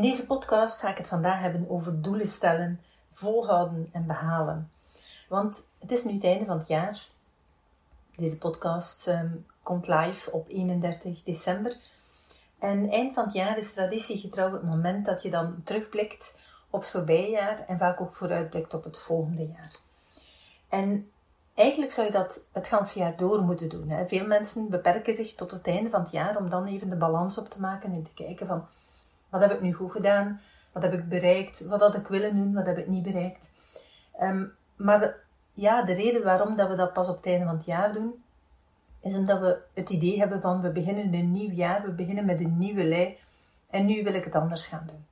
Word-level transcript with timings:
In 0.00 0.06
deze 0.06 0.26
podcast 0.26 0.80
ga 0.80 0.88
ik 0.88 0.96
het 0.96 1.08
vandaag 1.08 1.40
hebben 1.40 1.70
over 1.70 2.02
doelen 2.02 2.26
stellen, 2.26 2.80
volhouden 3.10 3.88
en 3.92 4.06
behalen. 4.06 4.70
Want 5.28 5.68
het 5.78 5.90
is 5.90 6.04
nu 6.04 6.12
het 6.12 6.24
einde 6.24 6.44
van 6.44 6.58
het 6.58 6.68
jaar. 6.68 6.98
Deze 8.16 8.38
podcast 8.38 9.08
ehm, 9.08 9.28
komt 9.62 9.88
live 9.88 10.32
op 10.32 10.48
31 10.48 11.22
december. 11.22 11.76
En 12.58 12.90
eind 12.90 13.14
van 13.14 13.24
het 13.24 13.32
jaar 13.32 13.56
is 13.56 13.72
traditiegetrouw 13.72 14.52
het 14.52 14.62
moment 14.62 15.04
dat 15.04 15.22
je 15.22 15.30
dan 15.30 15.60
terugblikt 15.64 16.38
op 16.70 16.80
het 16.80 16.90
voorbije 16.90 17.30
jaar 17.30 17.64
en 17.66 17.78
vaak 17.78 18.00
ook 18.00 18.14
vooruitblikt 18.14 18.74
op 18.74 18.84
het 18.84 18.98
volgende 18.98 19.46
jaar. 19.46 19.76
En 20.68 21.10
eigenlijk 21.54 21.92
zou 21.92 22.06
je 22.06 22.12
dat 22.12 22.46
het 22.52 22.68
ganse 22.68 22.98
jaar 22.98 23.16
door 23.16 23.42
moeten 23.42 23.68
doen. 23.68 23.88
Hè. 23.88 24.08
Veel 24.08 24.26
mensen 24.26 24.70
beperken 24.70 25.14
zich 25.14 25.34
tot 25.34 25.50
het 25.50 25.66
einde 25.66 25.90
van 25.90 26.00
het 26.00 26.10
jaar 26.10 26.36
om 26.36 26.48
dan 26.48 26.66
even 26.66 26.90
de 26.90 26.96
balans 26.96 27.38
op 27.38 27.48
te 27.48 27.60
maken 27.60 27.92
en 27.92 28.02
te 28.02 28.14
kijken 28.14 28.46
van 28.46 28.68
wat 29.30 29.40
heb 29.40 29.52
ik 29.52 29.60
nu 29.60 29.72
goed 29.72 29.90
gedaan? 29.90 30.40
Wat 30.72 30.82
heb 30.82 30.92
ik 30.92 31.08
bereikt? 31.08 31.66
Wat 31.66 31.80
had 31.80 31.94
ik 31.94 32.06
willen 32.06 32.34
doen? 32.34 32.54
Wat 32.54 32.66
heb 32.66 32.78
ik 32.78 32.86
niet 32.86 33.02
bereikt? 33.02 33.50
Ehm, 34.18 34.46
maar 34.76 35.00
de, 35.00 35.14
ja, 35.52 35.82
de 35.82 35.92
reden 35.92 36.22
waarom 36.22 36.56
dat 36.56 36.68
we 36.68 36.74
dat 36.74 36.92
pas 36.92 37.08
op 37.08 37.16
het 37.16 37.26
einde 37.26 37.44
van 37.44 37.54
het 37.54 37.64
jaar 37.64 37.92
doen, 37.92 38.24
is 39.00 39.14
omdat 39.14 39.40
we 39.40 39.60
het 39.74 39.90
idee 39.90 40.18
hebben 40.18 40.40
van 40.40 40.60
we 40.60 40.72
beginnen 40.72 41.14
een 41.14 41.30
nieuw 41.30 41.50
jaar, 41.50 41.82
we 41.82 41.92
beginnen 41.92 42.24
met 42.24 42.40
een 42.40 42.58
nieuwe 42.58 42.84
lei 42.84 43.18
en 43.70 43.86
nu 43.86 44.02
wil 44.02 44.14
ik 44.14 44.24
het 44.24 44.34
anders 44.34 44.66
gaan 44.66 44.84
doen. 44.86 45.06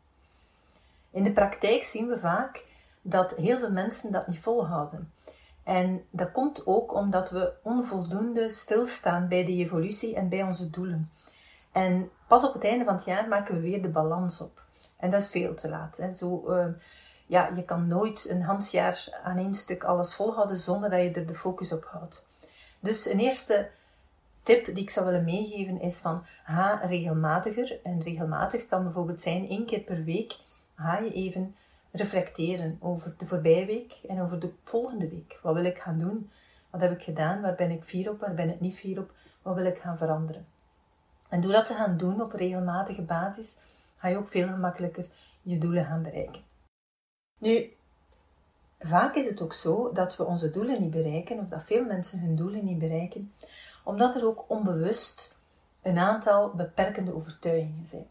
In 1.11 1.23
de 1.23 1.33
praktijk 1.33 1.83
zien 1.83 2.09
we 2.09 2.19
vaak 2.19 2.65
dat 3.03 3.35
heel 3.35 3.59
veel 3.59 3.71
mensen 3.71 4.13
dat 4.13 4.27
niet 4.27 4.39
volhouden. 4.39 5.13
En 5.65 6.05
dat 6.11 6.31
komt 6.31 6.67
ook 6.67 6.95
omdat 6.95 7.31
we 7.31 7.53
onvoldoende 7.63 8.51
stilstaan 8.51 9.29
bij 9.29 9.45
de 9.45 9.53
evolutie 9.53 10.15
en 10.15 10.29
bij 10.29 10.43
onze 10.43 10.71
doelen. 10.71 11.11
En 11.79 12.11
pas 12.27 12.45
op 12.45 12.53
het 12.53 12.65
einde 12.65 12.85
van 12.85 12.95
het 12.95 13.05
jaar 13.05 13.29
maken 13.29 13.55
we 13.55 13.61
weer 13.61 13.83
de 13.83 13.89
balans 13.89 14.41
op. 14.41 14.63
En 14.97 15.11
dat 15.11 15.21
is 15.21 15.29
veel 15.29 15.55
te 15.55 15.69
laat. 15.69 15.97
Hè. 15.97 16.15
Zo, 16.15 16.45
uh, 16.49 16.67
ja, 17.27 17.51
je 17.55 17.65
kan 17.65 17.87
nooit 17.87 18.29
een 18.31 18.43
handjaar 18.43 19.21
aan 19.23 19.37
één 19.37 19.55
stuk 19.55 19.85
alles 19.85 20.15
volhouden 20.15 20.57
zonder 20.57 20.91
dat 20.91 21.01
je 21.01 21.11
er 21.11 21.27
de 21.27 21.35
focus 21.35 21.73
op 21.73 21.85
houdt. 21.85 22.27
Dus 22.81 23.07
een 23.07 23.19
eerste 23.19 23.71
tip 24.43 24.65
die 24.65 24.83
ik 24.83 24.91
zou 24.91 25.07
willen 25.07 25.25
meegeven 25.25 25.81
is 25.81 25.99
van 25.99 26.25
ga 26.45 26.81
regelmatiger. 26.85 27.81
En 27.83 28.03
regelmatig 28.03 28.67
kan 28.67 28.83
bijvoorbeeld 28.83 29.23
zijn 29.23 29.49
één 29.49 29.67
keer 29.67 29.81
per 29.81 30.05
week 30.05 30.37
ga 30.77 30.99
je 30.99 31.13
even 31.13 31.57
reflecteren 31.91 32.77
over 32.81 33.15
de 33.19 33.27
voorbije 33.27 33.67
week 33.67 33.99
en 34.09 34.21
over 34.21 34.41
de 34.41 34.53
volgende 34.65 35.09
week. 35.09 35.39
Wat 35.43 35.55
wil 35.55 35.65
ik 35.65 35.79
gaan 35.79 35.99
doen? 35.99 36.31
Wat 36.71 36.81
heb 36.81 36.93
ik 36.93 37.03
gedaan? 37.03 37.41
Waar 37.41 37.55
ben 37.55 37.71
ik 37.71 37.85
fier 37.85 38.11
op? 38.11 38.21
Waar 38.21 38.35
ben 38.35 38.49
ik 38.49 38.61
niet 38.61 38.79
fier 38.79 38.99
op? 38.99 39.13
Wat 39.43 39.55
wil 39.55 39.67
ik 39.67 39.79
gaan 39.79 39.99
veranderen? 39.99 40.47
En 41.29 41.41
door 41.41 41.53
dat 41.53 41.67
te 41.67 41.75
gaan 41.75 41.97
doen 41.97 42.23
op 42.23 42.33
regelmatige 42.33 43.03
basis, 43.03 43.57
ga 43.97 44.09
je 44.09 44.17
ook 44.17 44.29
veel 44.29 44.49
gemakkelijker 44.49 45.07
je 45.43 45.59
doelen 45.59 45.85
gaan 45.85 46.03
bereiken. 46.03 46.43
Nu, 47.39 47.73
vaak 48.79 49.15
is 49.15 49.27
het 49.27 49.43
ook 49.43 49.53
zo 49.53 49.93
dat 49.93 50.17
we 50.17 50.25
onze 50.25 50.51
doelen 50.51 50.81
niet 50.81 50.91
bereiken, 50.91 51.39
of 51.39 51.49
dat 51.49 51.65
veel 51.65 51.85
mensen 51.85 52.21
hun 52.21 52.37
doelen 52.37 52.65
niet 52.65 52.79
bereiken, 52.79 53.33
omdat 53.85 54.15
er 54.15 54.27
ook 54.27 54.45
onbewust 54.49 55.37
een 55.83 55.99
aantal 55.99 56.55
beperkende 56.55 57.15
overtuigingen 57.15 57.87
zijn. 57.87 58.07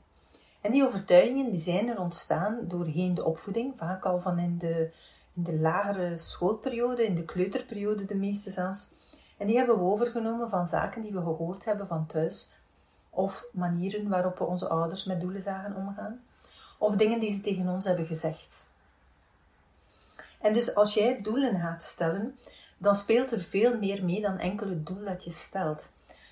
En 0.61 0.71
die 0.71 0.85
overtuigingen 0.85 1.45
die 1.45 1.59
zijn 1.59 1.87
er 1.87 1.99
ontstaan 1.99 2.59
doorheen 2.67 3.13
de 3.13 3.23
opvoeding, 3.23 3.77
vaak 3.77 4.05
al 4.05 4.19
van 4.19 4.39
in 4.39 4.57
de, 4.57 4.91
in 5.33 5.43
de 5.43 5.55
lagere 5.55 6.17
schoolperiode, 6.17 7.05
in 7.05 7.15
de 7.15 7.25
kleuterperiode 7.25 8.05
de 8.05 8.15
meeste 8.15 8.51
zelfs. 8.51 8.91
En 9.37 9.47
die 9.47 9.57
hebben 9.57 9.77
we 9.77 9.83
overgenomen 9.83 10.49
van 10.49 10.67
zaken 10.67 11.01
die 11.01 11.11
we 11.11 11.21
gehoord 11.21 11.65
hebben 11.65 11.87
van 11.87 12.05
thuis, 12.05 12.51
of 13.17 13.45
manieren 13.51 14.09
waarop 14.09 14.37
we 14.37 14.43
onze 14.43 14.67
ouders 14.67 15.05
met 15.05 15.21
doelen 15.21 15.41
zagen 15.41 15.75
omgaan, 15.75 16.23
of 16.77 16.95
dingen 16.95 17.19
die 17.19 17.31
ze 17.31 17.41
tegen 17.41 17.67
ons 17.67 17.85
hebben 17.85 18.05
gezegd. 18.05 18.71
En 20.39 20.53
dus 20.53 20.75
als 20.75 20.93
jij 20.93 21.21
doelen 21.21 21.59
gaat 21.59 21.83
stellen, 21.83 22.37
dan 22.77 22.95
speelt 22.95 23.31
er 23.31 23.39
veel 23.39 23.77
meer 23.77 24.05
mee 24.05 24.21
dan 24.21 24.37
enkel 24.37 24.69
het 24.69 24.87
doel 24.87 25.03
dat 25.03 25.23
je 25.23 25.31
stelt. 25.31 25.91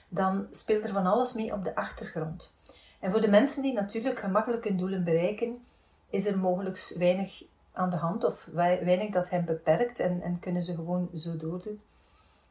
Dan 0.09 0.47
speelt 0.51 0.83
er 0.83 0.93
van 0.93 1.05
alles 1.05 1.33
mee 1.33 1.53
op 1.53 1.63
de 1.63 1.75
achtergrond. 1.75 2.53
En 2.99 3.11
voor 3.11 3.21
de 3.21 3.29
mensen 3.29 3.61
die 3.61 3.73
natuurlijk 3.73 4.19
gemakkelijk 4.19 4.63
hun 4.63 4.77
doelen 4.77 5.03
bereiken, 5.03 5.65
is 6.09 6.25
er 6.25 6.39
mogelijk 6.39 6.93
weinig 6.97 7.43
aan 7.71 7.89
de 7.89 7.95
hand 7.95 8.23
of 8.23 8.49
weinig 8.53 9.09
dat 9.09 9.29
hen 9.29 9.45
beperkt 9.45 9.99
en, 9.99 10.21
en 10.21 10.39
kunnen 10.39 10.61
ze 10.61 10.75
gewoon 10.75 11.09
zo 11.13 11.37
doordoen. 11.37 11.81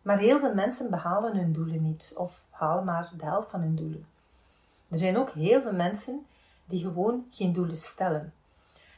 Maar 0.02 0.18
heel 0.18 0.38
veel 0.38 0.54
mensen 0.54 0.90
behalen 0.90 1.36
hun 1.36 1.52
doelen 1.52 1.82
niet 1.82 2.14
of 2.16 2.46
halen 2.50 2.84
maar 2.84 3.12
de 3.16 3.24
helft 3.24 3.50
van 3.50 3.60
hun 3.60 3.76
doelen. 3.76 4.06
Er 4.94 5.00
zijn 5.00 5.18
ook 5.18 5.30
heel 5.30 5.60
veel 5.60 5.72
mensen 5.72 6.26
die 6.64 6.80
gewoon 6.80 7.26
geen 7.30 7.52
doelen 7.52 7.76
stellen. 7.76 8.32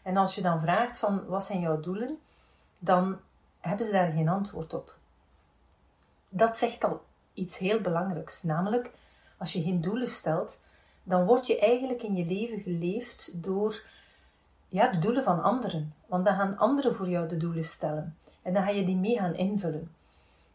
En 0.02 0.16
als 0.16 0.34
je 0.34 0.42
dan 0.42 0.60
vraagt 0.60 0.98
van 0.98 1.26
wat 1.26 1.44
zijn 1.44 1.60
jouw 1.60 1.80
doelen, 1.80 2.18
dan 2.78 3.18
hebben 3.60 3.86
ze 3.86 3.92
daar 3.92 4.12
geen 4.12 4.28
antwoord 4.28 4.74
op. 4.74 4.94
Dat 6.28 6.58
zegt 6.58 6.84
al 6.84 7.04
iets 7.34 7.58
heel 7.58 7.80
belangrijks, 7.80 8.42
namelijk 8.42 8.92
als 9.36 9.52
je 9.52 9.62
geen 9.62 9.80
doelen 9.80 10.08
stelt, 10.08 10.60
dan 11.02 11.24
word 11.24 11.46
je 11.46 11.58
eigenlijk 11.58 12.02
in 12.02 12.14
je 12.14 12.24
leven 12.24 12.60
geleefd 12.60 13.42
door 13.42 13.82
ja, 14.68 14.88
de 14.88 14.98
doelen 14.98 15.22
van 15.22 15.42
anderen. 15.42 15.94
Want 16.06 16.24
dan 16.24 16.34
gaan 16.34 16.58
anderen 16.58 16.94
voor 16.94 17.08
jou 17.08 17.28
de 17.28 17.36
doelen 17.36 17.64
stellen. 17.64 18.16
En 18.42 18.52
dan 18.52 18.62
ga 18.62 18.70
je 18.70 18.84
die 18.84 18.96
mee 18.96 19.18
gaan 19.18 19.34
invullen. 19.34 19.94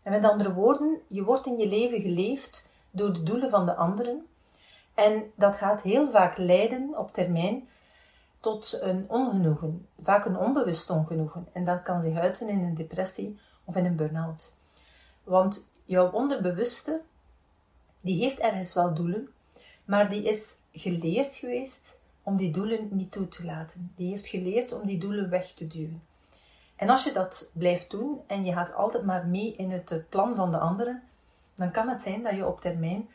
En 0.04 0.12
met 0.12 0.24
andere 0.24 0.54
woorden, 0.54 1.00
je 1.08 1.24
wordt 1.24 1.46
in 1.46 1.58
je 1.58 1.68
leven 1.68 2.02
geleefd 2.02 2.66
door 2.92 3.14
de 3.14 3.24
doelen 3.24 3.50
van 3.50 3.66
de 3.66 3.76
anderen 3.76 4.26
en 4.94 5.32
dat 5.36 5.56
gaat 5.56 5.82
heel 5.82 6.12
vaak 6.12 6.38
leiden 6.38 6.98
op 6.98 7.14
termijn 7.14 7.68
tot 8.40 8.78
een 8.82 9.06
ongenoegen, 9.08 9.88
vaak 10.02 10.26
een 10.26 10.38
onbewust 10.38 10.90
ongenoegen. 10.90 11.48
En 11.52 11.64
dat 11.64 11.82
kan 11.82 12.02
zich 12.02 12.18
uiten 12.18 12.50
in 12.50 12.64
een 12.64 12.76
depressie 12.76 13.40
of 13.64 13.76
in 13.76 13.86
een 13.86 13.96
burn-out. 13.96 14.56
Want 15.24 15.72
jouw 15.86 16.12
onderbewuste, 16.12 17.02
die 18.02 18.22
heeft 18.22 18.40
ergens 18.40 18.74
wel 18.74 18.94
doelen, 18.94 19.30
maar 19.86 20.10
die 20.10 20.24
is 20.24 20.56
geleerd 20.74 21.36
geweest 21.36 22.00
om 22.24 22.38
die 22.38 22.52
doelen 22.52 22.88
niet 22.92 23.12
toe 23.12 23.28
te 23.28 23.46
laten. 23.46 23.92
Die 23.96 24.10
heeft 24.10 24.28
geleerd 24.28 24.74
om 24.74 24.88
die 24.88 24.98
doelen 24.98 25.30
weg 25.30 25.52
te 25.52 25.68
duwen. 25.68 26.04
En 26.76 26.90
als 26.90 27.04
je 27.04 27.12
dat 27.12 27.50
blijft 27.54 27.92
doen 27.92 28.22
en 28.28 28.46
je 28.46 28.54
gaat 28.54 28.74
altijd 28.74 29.06
maar 29.06 29.28
mee 29.28 29.56
in 29.56 29.72
het 29.72 30.04
plan 30.10 30.36
van 30.36 30.52
de 30.52 30.58
anderen, 30.58 31.04
dan 31.56 31.72
kan 31.72 31.90
het 31.90 32.02
zijn 32.02 32.24
dat 32.24 32.36
je 32.36 32.48
op 32.48 32.62
termijn 32.62 33.10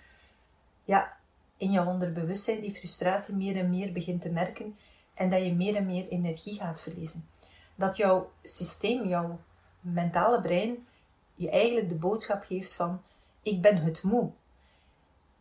ja, 0.84 1.15
in 1.56 1.70
jouw 1.70 1.86
onderbewustzijn 1.86 2.60
die 2.60 2.74
frustratie 2.74 3.34
meer 3.34 3.56
en 3.56 3.70
meer 3.70 3.92
begint 3.92 4.20
te 4.20 4.30
merken 4.30 4.76
en 5.14 5.30
dat 5.30 5.44
je 5.44 5.54
meer 5.54 5.76
en 5.76 5.86
meer 5.86 6.08
energie 6.08 6.54
gaat 6.54 6.80
verliezen. 6.80 7.28
Dat 7.74 7.96
jouw 7.96 8.30
systeem, 8.42 9.06
jouw 9.06 9.40
mentale 9.80 10.40
brein, 10.40 10.86
je 11.34 11.50
eigenlijk 11.50 11.88
de 11.88 11.94
boodschap 11.94 12.42
geeft 12.42 12.74
van 12.74 13.02
ik 13.42 13.62
ben 13.62 13.76
het 13.76 14.02
moe. 14.02 14.30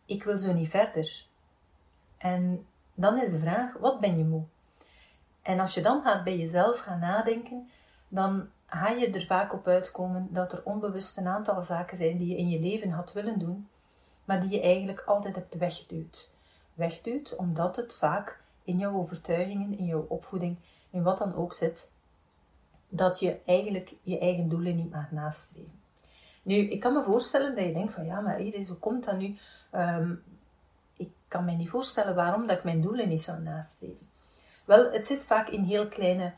Ik 0.04 0.22
wil 0.22 0.38
zo 0.38 0.52
niet 0.52 0.68
verder. 0.68 1.24
En 2.18 2.66
dan 2.94 3.20
is 3.20 3.30
de 3.30 3.38
vraag, 3.38 3.78
wat 3.78 4.00
ben 4.00 4.18
je 4.18 4.24
moe? 4.24 4.44
En 5.42 5.60
als 5.60 5.74
je 5.74 5.82
dan 5.82 6.02
gaat 6.02 6.24
bij 6.24 6.36
jezelf 6.36 6.78
gaan 6.78 6.98
nadenken, 6.98 7.70
dan 8.08 8.48
ga 8.66 8.88
je 8.88 9.10
er 9.10 9.26
vaak 9.26 9.52
op 9.52 9.66
uitkomen 9.66 10.28
dat 10.30 10.52
er 10.52 10.64
onbewust 10.64 11.16
een 11.16 11.26
aantal 11.26 11.62
zaken 11.62 11.96
zijn 11.96 12.16
die 12.16 12.28
je 12.28 12.36
in 12.36 12.48
je 12.48 12.60
leven 12.60 12.90
had 12.90 13.12
willen 13.12 13.38
doen, 13.38 13.68
maar 14.26 14.40
die 14.40 14.50
je 14.50 14.60
eigenlijk 14.60 15.00
altijd 15.00 15.34
hebt 15.34 15.54
weggeduwd. 15.54 16.30
Wegduwt 16.74 17.36
omdat 17.36 17.76
het 17.76 17.94
vaak 17.94 18.40
in 18.64 18.78
jouw 18.78 18.94
overtuigingen, 18.94 19.78
in 19.78 19.84
jouw 19.84 20.06
opvoeding, 20.08 20.56
in 20.90 21.02
wat 21.02 21.18
dan 21.18 21.34
ook 21.34 21.52
zit, 21.52 21.90
dat 22.88 23.20
je 23.20 23.40
eigenlijk 23.46 23.94
je 24.02 24.18
eigen 24.18 24.48
doelen 24.48 24.76
niet 24.76 24.90
mag 24.90 25.10
nastreven. 25.10 25.80
Nu, 26.42 26.54
ik 26.54 26.80
kan 26.80 26.92
me 26.92 27.02
voorstellen 27.02 27.54
dat 27.54 27.64
je 27.64 27.72
denkt 27.72 27.92
van 27.92 28.04
ja, 28.04 28.20
maar 28.20 28.40
Iris, 28.40 28.68
hoe 28.68 28.76
komt 28.76 29.04
dat 29.04 29.18
nu? 29.18 29.38
Ehm, 29.70 30.14
ik 30.96 31.10
kan 31.28 31.44
me 31.44 31.52
niet 31.52 31.68
voorstellen 31.68 32.14
waarom 32.14 32.46
dat 32.46 32.56
ik 32.56 32.64
mijn 32.64 32.80
doelen 32.80 33.08
niet 33.08 33.22
zou 33.22 33.42
nastreven. 33.42 34.06
Wel, 34.64 34.92
het 34.92 35.06
zit 35.06 35.26
vaak 35.26 35.48
in 35.48 35.62
heel 35.62 35.88
kleine 35.88 36.32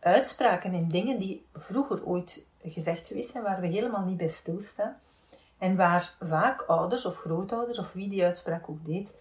uitspraken, 0.00 0.72
in 0.72 0.88
dingen 0.88 1.18
die 1.18 1.46
vroeger 1.52 2.06
ooit 2.06 2.42
gezegd 2.62 3.12
zijn, 3.18 3.42
waar 3.42 3.60
we 3.60 3.66
helemaal 3.66 4.04
niet 4.04 4.16
bij 4.16 4.28
stilstaan. 4.28 4.96
En 5.58 5.76
waar 5.76 6.16
vaak 6.20 6.62
ouders 6.62 7.04
of 7.04 7.16
grootouders, 7.16 7.78
of 7.78 7.92
wie 7.92 8.08
die 8.08 8.24
uitspraak 8.24 8.68
ook 8.68 8.84
deed, 8.84 9.14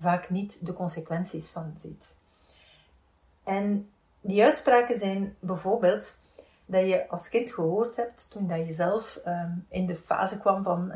vaak 0.00 0.30
niet 0.30 0.66
de 0.66 0.72
consequenties 0.72 1.50
van 1.50 1.72
ziet. 1.76 2.16
En 3.42 3.90
die 4.20 4.44
uitspraken 4.44 4.98
zijn 4.98 5.36
bijvoorbeeld 5.40 6.16
dat 6.66 6.88
je 6.88 7.08
als 7.08 7.28
kind 7.28 7.50
gehoord 7.50 7.96
hebt 7.96 8.30
toen 8.30 8.46
dat 8.46 8.66
je 8.66 8.72
zelf 8.72 9.16
ehm, 9.16 9.52
in 9.68 9.86
de 9.86 9.94
fase 9.94 10.38
kwam 10.38 10.62
van 10.62 10.92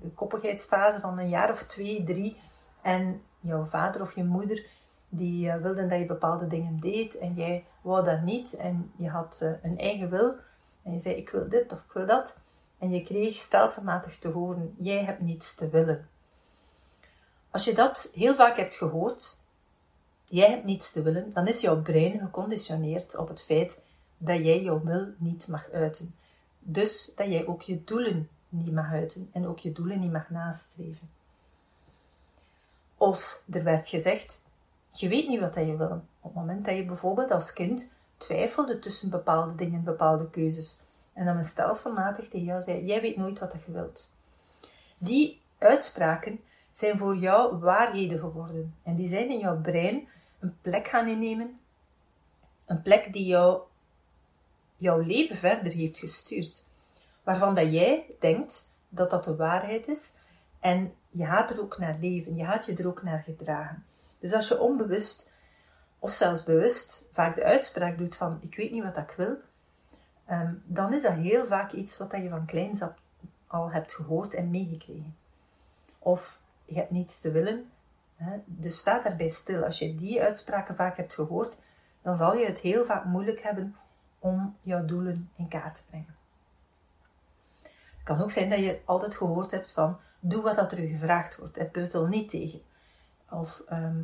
de 0.00 0.08
koppigheidsfase 0.08 1.00
van 1.00 1.18
een 1.18 1.28
jaar 1.28 1.50
of 1.50 1.62
twee, 1.62 2.04
drie. 2.04 2.36
En 2.82 3.22
jouw 3.40 3.64
vader 3.64 4.00
of 4.00 4.14
je 4.14 4.24
moeder 4.24 4.66
die 5.08 5.46
uh, 5.46 5.56
wilden 5.56 5.88
dat 5.88 5.98
je 5.98 6.06
bepaalde 6.06 6.46
dingen 6.46 6.80
deed 6.80 7.18
en 7.18 7.34
jij 7.34 7.64
wou 7.80 8.04
dat 8.04 8.22
niet. 8.22 8.56
En 8.56 8.92
je 8.96 9.08
had 9.08 9.40
uh, 9.42 9.50
een 9.62 9.78
eigen 9.78 10.10
wil. 10.10 10.34
En 10.82 10.92
je 10.92 10.98
zei 10.98 11.14
ik 11.14 11.30
wil 11.30 11.48
dit 11.48 11.72
of 11.72 11.78
ik 11.78 11.92
wil 11.92 12.06
dat 12.06 12.38
en 12.80 12.90
je 12.90 13.02
kreeg 13.02 13.38
stelselmatig 13.38 14.18
te 14.18 14.28
horen 14.28 14.74
jij 14.78 15.04
hebt 15.04 15.20
niets 15.20 15.54
te 15.54 15.68
willen. 15.68 16.08
Als 17.50 17.64
je 17.64 17.74
dat 17.74 18.10
heel 18.14 18.34
vaak 18.34 18.56
hebt 18.56 18.76
gehoord, 18.76 19.38
jij 20.24 20.50
hebt 20.50 20.64
niets 20.64 20.92
te 20.92 21.02
willen, 21.02 21.32
dan 21.32 21.46
is 21.46 21.60
jouw 21.60 21.82
brein 21.82 22.18
geconditioneerd 22.18 23.16
op 23.16 23.28
het 23.28 23.42
feit 23.42 23.82
dat 24.18 24.44
jij 24.44 24.62
jouw 24.62 24.82
wil 24.82 25.06
niet 25.16 25.48
mag 25.48 25.70
uiten. 25.70 26.14
Dus 26.58 27.10
dat 27.14 27.26
jij 27.26 27.46
ook 27.46 27.62
je 27.62 27.84
doelen 27.84 28.28
niet 28.48 28.72
mag 28.72 28.90
uiten 28.90 29.28
en 29.32 29.46
ook 29.46 29.58
je 29.58 29.72
doelen 29.72 30.00
niet 30.00 30.12
mag 30.12 30.30
nastreven. 30.30 31.10
Of 32.96 33.42
er 33.50 33.64
werd 33.64 33.88
gezegd, 33.88 34.40
je 34.90 35.08
weet 35.08 35.28
niet 35.28 35.40
wat 35.40 35.54
je 35.54 35.76
wil. 35.76 36.02
Op 36.20 36.32
het 36.32 36.34
moment 36.34 36.64
dat 36.64 36.76
je 36.76 36.84
bijvoorbeeld 36.84 37.30
als 37.30 37.52
kind 37.52 37.90
twijfelde 38.16 38.78
tussen 38.78 39.10
bepaalde 39.10 39.54
dingen, 39.54 39.84
bepaalde 39.84 40.30
keuzes, 40.30 40.80
en 41.12 41.24
dan 41.24 41.34
men 41.34 41.44
stelselmatig 41.44 42.28
tegen 42.28 42.46
jou 42.46 42.60
zei, 42.60 42.84
jij 42.84 43.00
weet 43.00 43.16
nooit 43.16 43.38
wat 43.38 43.54
je 43.66 43.72
wilt. 43.72 44.16
Die 44.98 45.42
uitspraken 45.58 46.40
zijn 46.70 46.98
voor 46.98 47.16
jou 47.16 47.58
waarheden 47.58 48.18
geworden. 48.18 48.74
En 48.82 48.96
die 48.96 49.08
zijn 49.08 49.30
in 49.30 49.38
jouw 49.38 49.60
brein 49.60 50.08
een 50.40 50.56
plek 50.60 50.88
gaan 50.88 51.08
innemen. 51.08 51.60
Een 52.66 52.82
plek 52.82 53.12
die 53.12 53.26
jou, 53.26 53.62
jouw 54.76 55.00
leven 55.00 55.36
verder 55.36 55.72
heeft 55.72 55.98
gestuurd. 55.98 56.64
Waarvan 57.22 57.54
dat 57.54 57.72
jij 57.72 58.06
denkt 58.18 58.72
dat 58.88 59.10
dat 59.10 59.24
de 59.24 59.36
waarheid 59.36 59.88
is. 59.88 60.14
En 60.60 60.94
je 61.10 61.26
gaat 61.26 61.50
er 61.50 61.62
ook 61.62 61.78
naar 61.78 61.96
leven. 62.00 62.36
Je 62.36 62.44
gaat 62.44 62.66
je 62.66 62.76
er 62.76 62.86
ook 62.86 63.02
naar 63.02 63.22
gedragen. 63.22 63.84
Dus 64.18 64.32
als 64.32 64.48
je 64.48 64.60
onbewust 64.60 65.30
of 65.98 66.12
zelfs 66.12 66.44
bewust 66.44 67.08
vaak 67.12 67.34
de 67.34 67.44
uitspraak 67.44 67.98
doet 67.98 68.16
van 68.16 68.38
ik 68.42 68.56
weet 68.56 68.70
niet 68.70 68.82
wat 68.82 68.96
ik 68.96 69.14
wil, 69.16 69.36
ehm, 70.30 70.54
dan 70.64 70.92
is 70.92 71.02
dat 71.02 71.12
heel 71.12 71.46
vaak 71.46 71.72
iets 71.72 71.98
wat 71.98 72.12
je 72.12 72.28
van 72.28 72.46
kleins 72.46 72.82
al 73.46 73.70
hebt 73.70 73.94
gehoord 73.94 74.34
en 74.34 74.50
meegekregen. 74.50 75.16
Of 75.98 76.40
je 76.64 76.74
hebt 76.74 76.90
niets 76.90 77.20
te 77.20 77.30
willen, 77.30 77.70
hè, 78.16 78.36
dus 78.44 78.78
sta 78.78 79.02
daarbij 79.02 79.28
stil. 79.28 79.64
Als 79.64 79.78
je 79.78 79.94
die 79.94 80.22
uitspraken 80.22 80.76
vaak 80.76 80.96
hebt 80.96 81.14
gehoord, 81.14 81.58
dan 82.02 82.16
zal 82.16 82.36
je 82.36 82.46
het 82.46 82.58
heel 82.58 82.84
vaak 82.84 83.04
moeilijk 83.04 83.42
hebben 83.42 83.76
om 84.18 84.56
jouw 84.62 84.84
doelen 84.84 85.30
in 85.36 85.48
kaart 85.48 85.76
te 85.76 85.82
brengen. 85.88 86.16
Het 87.60 88.04
kan 88.04 88.22
ook 88.22 88.30
zijn 88.30 88.50
dat 88.50 88.58
je 88.58 88.80
altijd 88.84 89.16
gehoord 89.16 89.50
hebt 89.50 89.72
van 89.72 89.98
doe 90.20 90.42
wat 90.42 90.56
dat 90.56 90.72
er 90.72 90.78
gevraagd 90.78 91.36
wordt 91.36 91.56
en 91.56 91.70
pruttel 91.70 92.06
niet 92.06 92.28
tegen. 92.28 92.62
Of 93.30 93.62
ehm, 93.66 94.02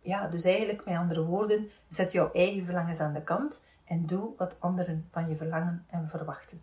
ja, 0.00 0.28
dus 0.28 0.44
eigenlijk 0.44 0.84
met 0.84 0.96
andere 0.96 1.24
woorden, 1.24 1.70
zet 1.88 2.12
jouw 2.12 2.32
eigen 2.32 2.64
verlangens 2.64 3.00
aan 3.00 3.12
de 3.12 3.22
kant 3.22 3.62
en 3.90 4.06
doe 4.06 4.30
wat 4.36 4.56
anderen 4.58 5.08
van 5.10 5.28
je 5.28 5.36
verlangen 5.36 5.84
en 5.88 6.08
verwachten. 6.08 6.62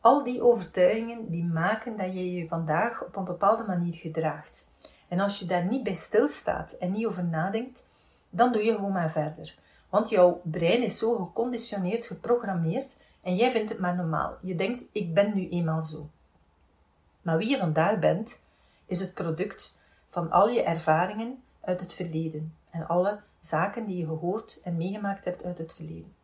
Al 0.00 0.22
die 0.22 0.42
overtuigingen 0.42 1.30
die 1.30 1.44
maken 1.44 1.96
dat 1.96 2.14
je 2.14 2.32
je 2.32 2.48
vandaag 2.48 3.04
op 3.04 3.16
een 3.16 3.24
bepaalde 3.24 3.64
manier 3.64 3.94
gedraagt. 3.94 4.68
En 5.08 5.20
als 5.20 5.38
je 5.38 5.46
daar 5.46 5.64
niet 5.64 5.82
bij 5.82 5.94
stilstaat 5.94 6.72
en 6.72 6.92
niet 6.92 7.06
over 7.06 7.24
nadenkt, 7.24 7.86
dan 8.30 8.52
doe 8.52 8.64
je 8.64 8.74
gewoon 8.74 8.92
maar 8.92 9.10
verder. 9.10 9.58
Want 9.88 10.08
jouw 10.08 10.40
brein 10.44 10.82
is 10.82 10.98
zo 10.98 11.16
geconditioneerd, 11.16 12.06
geprogrammeerd 12.06 12.98
en 13.22 13.36
jij 13.36 13.50
vindt 13.50 13.70
het 13.70 13.78
maar 13.78 13.96
normaal. 13.96 14.36
Je 14.40 14.54
denkt, 14.54 14.84
ik 14.92 15.14
ben 15.14 15.34
nu 15.34 15.48
eenmaal 15.48 15.82
zo. 15.82 16.08
Maar 17.22 17.38
wie 17.38 17.48
je 17.48 17.58
vandaag 17.58 17.98
bent, 17.98 18.40
is 18.86 19.00
het 19.00 19.14
product 19.14 19.78
van 20.06 20.30
al 20.30 20.48
je 20.48 20.62
ervaringen 20.62 21.42
uit 21.60 21.80
het 21.80 21.94
verleden 21.94 22.54
en 22.70 22.86
alle 22.86 23.20
zaken 23.40 23.86
die 23.86 23.96
je 23.96 24.06
gehoord 24.06 24.60
en 24.62 24.76
meegemaakt 24.76 25.24
hebt 25.24 25.44
uit 25.44 25.58
het 25.58 25.72
verleden. 25.72 26.14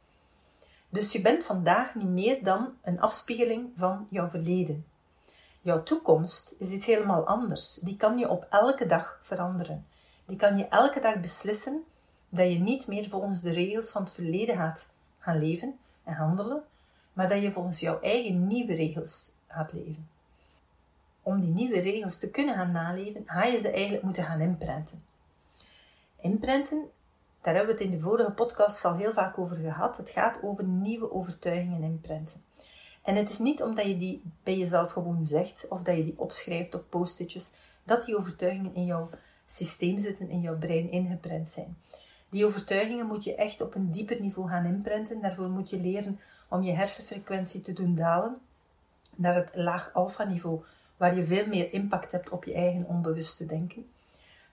Dus 0.88 1.12
je 1.12 1.20
bent 1.20 1.44
vandaag 1.44 1.94
niet 1.94 2.08
meer 2.08 2.44
dan 2.44 2.74
een 2.82 3.00
afspiegeling 3.00 3.70
van 3.74 4.06
jouw 4.10 4.28
verleden. 4.28 4.86
Jouw 5.60 5.82
toekomst 5.82 6.54
is 6.58 6.70
iets 6.70 6.86
helemaal 6.86 7.26
anders. 7.26 7.74
Die 7.74 7.96
kan 7.96 8.18
je 8.18 8.28
op 8.28 8.46
elke 8.50 8.86
dag 8.86 9.18
veranderen. 9.22 9.86
Die 10.24 10.36
kan 10.36 10.58
je 10.58 10.68
elke 10.68 11.00
dag 11.00 11.20
beslissen 11.20 11.84
dat 12.28 12.52
je 12.52 12.58
niet 12.58 12.86
meer 12.86 13.08
volgens 13.08 13.40
de 13.40 13.50
regels 13.50 13.90
van 13.90 14.02
het 14.02 14.12
verleden 14.12 14.56
gaat 14.56 14.90
gaan 15.18 15.38
leven 15.38 15.78
en 16.04 16.14
handelen, 16.14 16.62
maar 17.12 17.28
dat 17.28 17.42
je 17.42 17.52
volgens 17.52 17.80
jouw 17.80 18.00
eigen 18.00 18.46
nieuwe 18.46 18.74
regels 18.74 19.30
gaat 19.46 19.72
leven 19.72 20.08
om 21.26 21.40
die 21.40 21.50
nieuwe 21.50 21.80
regels 21.80 22.18
te 22.18 22.30
kunnen 22.30 22.54
gaan 22.54 22.70
naleven, 22.70 23.22
ga 23.26 23.44
je 23.44 23.60
ze 23.60 23.70
eigenlijk 23.70 24.02
moeten 24.02 24.24
gaan 24.24 24.40
inprenten. 24.40 25.04
Inprenten, 26.20 26.90
daar 27.46 27.54
hebben 27.54 27.76
we 27.76 27.82
het 27.82 27.90
in 27.90 27.96
de 27.96 28.02
vorige 28.02 28.30
podcast 28.30 28.84
al 28.84 28.96
heel 28.96 29.12
vaak 29.12 29.38
over 29.38 29.56
gehad. 29.56 29.96
Het 29.96 30.10
gaat 30.10 30.42
over 30.42 30.64
nieuwe 30.64 31.12
overtuigingen 31.12 31.82
inprenten. 31.82 32.44
En 33.02 33.14
het 33.14 33.30
is 33.30 33.38
niet 33.38 33.62
omdat 33.62 33.86
je 33.86 33.96
die 33.96 34.22
bij 34.42 34.56
jezelf 34.56 34.92
gewoon 34.92 35.24
zegt 35.24 35.66
of 35.68 35.82
dat 35.82 35.96
je 35.96 36.04
die 36.04 36.18
opschrijft 36.18 36.74
op 36.74 36.84
post-itjes, 36.88 37.52
dat 37.84 38.04
die 38.04 38.16
overtuigingen 38.16 38.74
in 38.74 38.84
jouw 38.84 39.10
systeem 39.44 39.98
zitten, 39.98 40.28
in 40.28 40.40
jouw 40.40 40.58
brein 40.58 40.90
ingeprent 40.90 41.50
zijn. 41.50 41.76
Die 42.28 42.44
overtuigingen 42.44 43.06
moet 43.06 43.24
je 43.24 43.34
echt 43.34 43.60
op 43.60 43.74
een 43.74 43.90
dieper 43.90 44.20
niveau 44.20 44.48
gaan 44.48 44.64
inprenten. 44.64 45.20
Daarvoor 45.20 45.48
moet 45.48 45.70
je 45.70 45.80
leren 45.80 46.20
om 46.48 46.62
je 46.62 46.72
hersenfrequentie 46.72 47.62
te 47.62 47.72
doen 47.72 47.94
dalen 47.94 48.38
naar 49.16 49.34
het 49.34 49.50
laag 49.54 49.90
alfa 49.92 50.28
niveau 50.28 50.62
waar 50.96 51.16
je 51.16 51.24
veel 51.24 51.46
meer 51.46 51.72
impact 51.72 52.12
hebt 52.12 52.30
op 52.30 52.44
je 52.44 52.54
eigen 52.54 52.86
onbewuste 52.86 53.46
denken. 53.46 53.90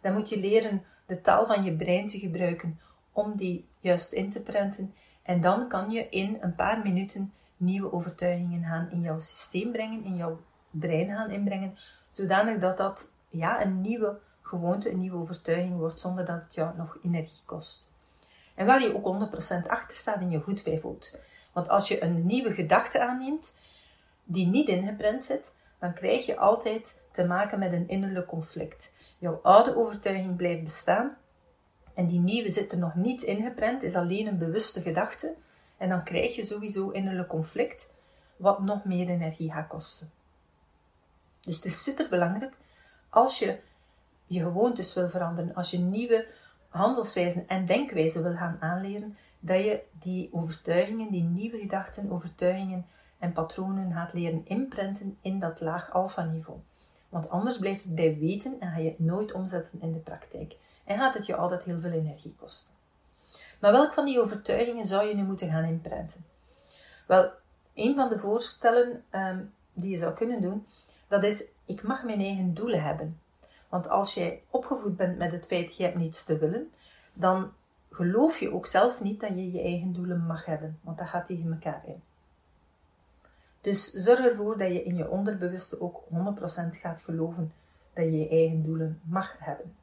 Dan 0.02 0.14
moet 0.14 0.30
je 0.30 0.40
leren 0.40 0.84
de 1.06 1.22
taal 1.22 1.46
van 1.46 1.64
je 1.64 1.76
brein 1.76 2.08
te 2.08 2.20
gebruiken 2.20 2.80
om 3.12 3.36
die 3.36 3.68
juist 3.80 4.12
in 4.12 4.30
te 4.30 4.42
prenten. 4.42 4.94
En 5.24 5.42
dan 5.42 5.68
kan 5.68 5.92
je 5.92 6.10
in 6.10 6.38
een 6.42 6.56
paar 6.56 6.82
minuten 6.82 7.34
nieuwe 7.58 7.94
overtuigingen 7.94 8.64
gaan 8.64 8.90
in 8.92 9.02
jouw 9.02 9.20
systeem 9.20 9.72
brengen, 9.72 10.04
in 10.04 10.16
jouw 10.16 10.40
brein 10.70 11.16
gaan 11.16 11.32
inbrengen, 11.32 11.78
zodanig 12.12 12.58
dat 12.58 12.78
dat 12.78 13.12
ja, 13.30 13.62
een 13.62 13.82
nieuwe 13.82 14.20
gewoonte, 14.42 14.92
een 14.92 15.00
nieuwe 15.00 15.18
overtuiging 15.18 15.78
wordt, 15.78 16.00
zonder 16.00 16.26
dat 16.26 16.42
het 16.44 16.54
jou 16.54 16.78
nog 16.78 16.98
energie 17.04 17.42
kost. 17.46 17.90
En 18.56 18.66
waar 18.66 18.82
je 18.82 18.96
ook 18.96 19.30
100% 19.64 19.68
achter 19.68 19.96
staat 19.98 20.22
en 20.22 20.32
je 20.32 20.42
goed 20.42 20.64
bij 20.64 20.78
voelt. 20.78 21.18
Want 21.54 21.70
als 21.70 21.88
je 21.88 22.04
een 22.04 22.26
nieuwe 22.26 22.52
gedachte 22.52 23.02
aanneemt, 23.02 23.58
die 24.24 24.48
niet 24.48 24.68
ingeprent 24.68 25.24
zit, 25.24 25.56
dan 25.80 25.94
krijg 25.94 26.26
je 26.26 26.38
altijd 26.38 27.02
te 27.12 27.26
maken 27.26 27.60
met 27.60 27.74
een 27.74 27.88
innerlijk 27.88 28.28
conflict. 28.28 28.94
Jouw 29.24 29.40
oude 29.44 29.76
overtuiging 29.76 30.36
blijft 30.36 30.64
bestaan 30.64 31.18
en 31.94 32.08
die 32.08 32.20
nieuwe 32.20 32.50
zit 32.50 32.72
er 32.72 32.78
nog 32.78 32.96
niet 32.96 33.22
ingeprent, 33.22 33.84
is 33.84 33.96
alleen 33.96 34.28
een 34.28 34.38
bewuste 34.38 34.82
gedachte. 34.82 35.36
En 35.78 35.90
dan 35.90 36.04
krijg 36.04 36.36
je 36.36 36.46
sowieso 36.46 36.90
innerlijk 36.90 37.28
conflict, 37.28 37.90
wat 38.38 38.60
nog 38.60 38.84
meer 38.86 39.10
energie 39.10 39.52
gaat 39.52 39.68
kosten. 39.68 40.12
Dus 41.40 41.56
het 41.56 41.66
is 41.66 41.84
super 41.84 42.10
belangrijk 42.10 42.58
als 43.10 43.40
je 43.40 43.60
je 44.26 44.40
gewoontes 44.42 44.94
wil 44.94 45.10
veranderen, 45.10 45.56
als 45.56 45.72
je 45.72 45.78
nieuwe 45.78 46.28
handelswijzen 46.68 47.48
en 47.48 47.66
denkwijzen 47.66 48.24
wil 48.24 48.36
gaan 48.36 48.58
aanleren, 48.60 49.18
dat 49.40 49.64
je 49.64 49.84
die 50.00 50.30
overtuigingen, 50.32 51.12
die 51.12 51.24
nieuwe 51.24 51.58
gedachten, 51.58 52.12
overtuigingen 52.12 52.86
en 53.20 53.32
patronen 53.32 53.92
gaat 53.92 54.14
leren 54.14 54.46
inprenten 54.46 55.18
in 55.22 55.40
dat 55.40 55.62
laag 55.62 55.94
alfa-niveau. 55.94 56.60
Want 57.14 57.30
anders 57.30 57.58
blijft 57.58 57.84
het 57.84 57.96
bij 57.96 58.18
weten 58.20 58.60
en 58.60 58.72
ga 58.72 58.78
je 58.78 58.90
het 58.90 59.00
nooit 59.00 59.32
omzetten 59.32 59.82
in 59.82 59.94
de 59.94 60.00
praktijk. 60.00 60.56
En 60.84 60.98
gaat 60.98 61.14
het 61.14 61.26
je 61.26 61.36
altijd 61.36 61.64
heel 61.64 61.80
veel 61.80 61.92
energie 61.92 62.36
kosten. 62.40 62.74
Maar 63.60 63.72
welk 63.72 63.94
van 63.94 64.06
die 64.06 64.22
overtuigingen 64.22 64.86
zou 64.86 65.08
je 65.08 65.16
nu 65.16 65.24
moeten 65.24 65.50
gaan 65.50 65.64
inprenten? 65.64 66.26
Wel, 67.08 67.32
een 67.74 67.96
van 67.96 68.10
de 68.10 68.20
voorstellen 68.20 69.04
um, 69.12 69.54
die 69.74 69.92
je 69.92 69.98
zou 69.98 70.14
kunnen 70.14 70.42
doen, 70.42 70.68
dat 71.08 71.24
is, 71.24 71.48
ik 71.66 71.84
mag 71.84 72.04
mijn 72.04 72.20
eigen 72.20 72.54
doelen 72.54 72.84
hebben. 72.84 73.20
Want 73.70 73.90
als 73.90 74.14
jij 74.14 74.42
opgevoed 74.50 74.98
bent 74.98 75.18
met 75.18 75.32
het 75.32 75.46
feit, 75.46 75.76
je 75.76 75.84
hebt 75.84 75.98
niets 75.98 76.24
te 76.24 76.38
willen, 76.38 76.72
dan 77.14 77.52
geloof 77.92 78.40
je 78.40 78.54
ook 78.54 78.66
zelf 78.66 79.02
niet 79.02 79.20
dat 79.20 79.30
je 79.30 79.52
je 79.52 79.62
eigen 79.62 79.94
doelen 79.94 80.26
mag 80.26 80.46
hebben. 80.46 80.80
Want 80.82 80.98
dat 80.98 81.08
gaat 81.08 81.26
tegen 81.26 81.52
elkaar 81.52 81.84
in. 81.86 82.02
Dus 83.64 83.92
zorg 83.92 84.20
ervoor 84.20 84.58
dat 84.58 84.72
je 84.72 84.84
in 84.84 84.96
je 84.96 85.10
onderbewuste 85.10 85.82
ook 85.82 86.04
100% 86.04 86.10
gaat 86.70 87.02
geloven 87.02 87.54
dat 87.94 88.06
je 88.06 88.20
je 88.20 88.30
eigen 88.30 88.64
doelen 88.64 89.02
mag 89.04 89.36
hebben. 89.40 89.76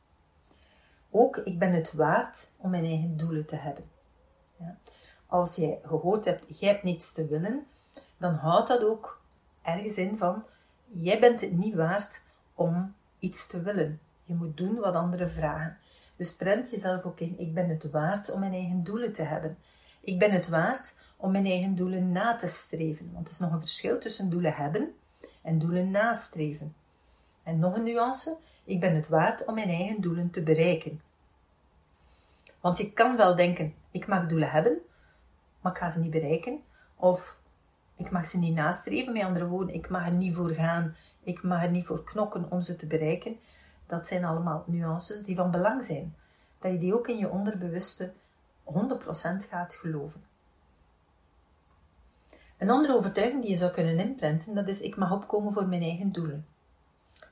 Ook, 1.11 1.37
ik 1.37 1.59
ben 1.59 1.73
het 1.73 1.93
waard 1.93 2.53
om 2.57 2.71
mijn 2.71 2.85
eigen 2.85 3.17
doelen 3.17 3.47
te 3.47 3.57
hebben. 3.57 3.85
Ja. 4.57 4.77
Als 5.27 5.57
jij 5.57 5.81
gehoord 5.85 6.25
hebt, 6.25 6.59
jij 6.59 6.71
hebt 6.71 6.83
niets 6.83 7.13
te 7.13 7.27
willen, 7.27 7.67
dan 8.17 8.35
houdt 8.35 8.69
dat 8.69 8.85
ook 8.85 9.23
ergens 9.63 9.97
in 9.97 10.17
van, 10.17 10.45
jij 10.87 11.21
bent 11.21 11.41
het 11.41 11.53
niet 11.53 11.75
waard 11.75 12.23
om 12.55 12.95
iets 13.19 13.47
te 13.47 13.63
willen. 13.63 14.01
Je 14.25 14.35
moet 14.35 14.57
doen 14.57 14.75
wat 14.75 14.95
anderen 14.95 15.31
vragen. 15.31 15.79
Dus 16.17 16.37
prent 16.37 16.71
jezelf 16.71 17.05
ook 17.05 17.21
in, 17.21 17.39
ik 17.39 17.55
ben 17.55 17.69
het 17.69 17.91
waard 17.91 18.31
om 18.31 18.41
mijn 18.41 18.53
eigen 18.53 18.83
doelen 18.83 19.13
te 19.13 19.23
hebben. 19.23 19.59
Ik 20.01 20.19
ben 20.19 20.31
het 20.31 20.49
waard 20.49 20.97
om 21.21 21.33
mijn 21.33 21.47
eigen 21.47 21.75
doelen 21.75 22.13
na 22.13 22.37
te 22.37 22.47
streven. 22.47 23.11
Want 23.13 23.27
er 23.27 23.33
is 23.33 23.39
nog 23.39 23.53
een 23.53 23.59
verschil 23.59 23.99
tussen 23.99 24.31
doelen 24.31 24.55
hebben 24.55 24.95
en 25.43 25.59
doelen 25.59 25.91
nastreven. 25.91 26.75
En 27.43 27.59
nog 27.59 27.77
een 27.77 27.83
nuance, 27.83 28.37
ik 28.65 28.81
ben 28.81 28.95
het 28.95 29.09
waard 29.09 29.45
om 29.45 29.55
mijn 29.55 29.69
eigen 29.69 30.01
doelen 30.01 30.31
te 30.31 30.43
bereiken. 30.43 31.01
Want 32.61 32.79
je 32.79 32.93
kan 32.93 33.17
wel 33.17 33.37
denken, 33.37 33.75
ik 33.91 34.07
mag 34.07 34.27
doelen 34.27 34.51
hebben, 34.51 34.79
maar 35.61 35.73
ik 35.73 35.79
ga 35.79 35.91
ze 35.91 36.01
niet 36.01 36.11
bereiken. 36.11 36.63
Of 36.97 37.39
ik 37.97 38.11
mag 38.11 38.27
ze 38.27 38.39
niet 38.39 38.55
nastreven, 38.55 39.13
met 39.13 39.23
andere 39.23 39.49
woorden, 39.49 39.75
ik 39.75 39.89
mag 39.89 40.07
er 40.07 40.15
niet 40.15 40.35
voor 40.35 40.51
gaan, 40.51 40.97
ik 41.23 41.43
mag 41.43 41.63
er 41.63 41.71
niet 41.71 41.87
voor 41.87 42.05
knokken 42.05 42.51
om 42.51 42.61
ze 42.61 42.77
te 42.77 42.87
bereiken. 42.87 43.37
Dat 43.87 44.07
zijn 44.07 44.25
allemaal 44.25 44.65
nuances 44.67 45.23
die 45.23 45.37
van 45.37 45.51
belang 45.51 45.85
zijn. 45.85 46.15
Dat 46.59 46.73
je 46.73 46.79
die 46.79 46.95
ook 46.95 47.09
in 47.09 47.19
je 47.19 47.31
onderbewuste 47.31 48.13
100% 48.65 48.73
gaat 49.49 49.75
geloven. 49.75 50.30
Een 52.61 52.71
andere 52.71 52.95
overtuiging 52.95 53.43
die 53.43 53.51
je 53.51 53.57
zou 53.57 53.71
kunnen 53.71 53.99
inprenten, 53.99 54.55
dat 54.55 54.69
is 54.69 54.81
ik 54.81 54.97
mag 54.97 55.13
opkomen 55.13 55.53
voor 55.53 55.67
mijn 55.67 55.83
eigen 55.83 56.13
doelen. 56.13 56.47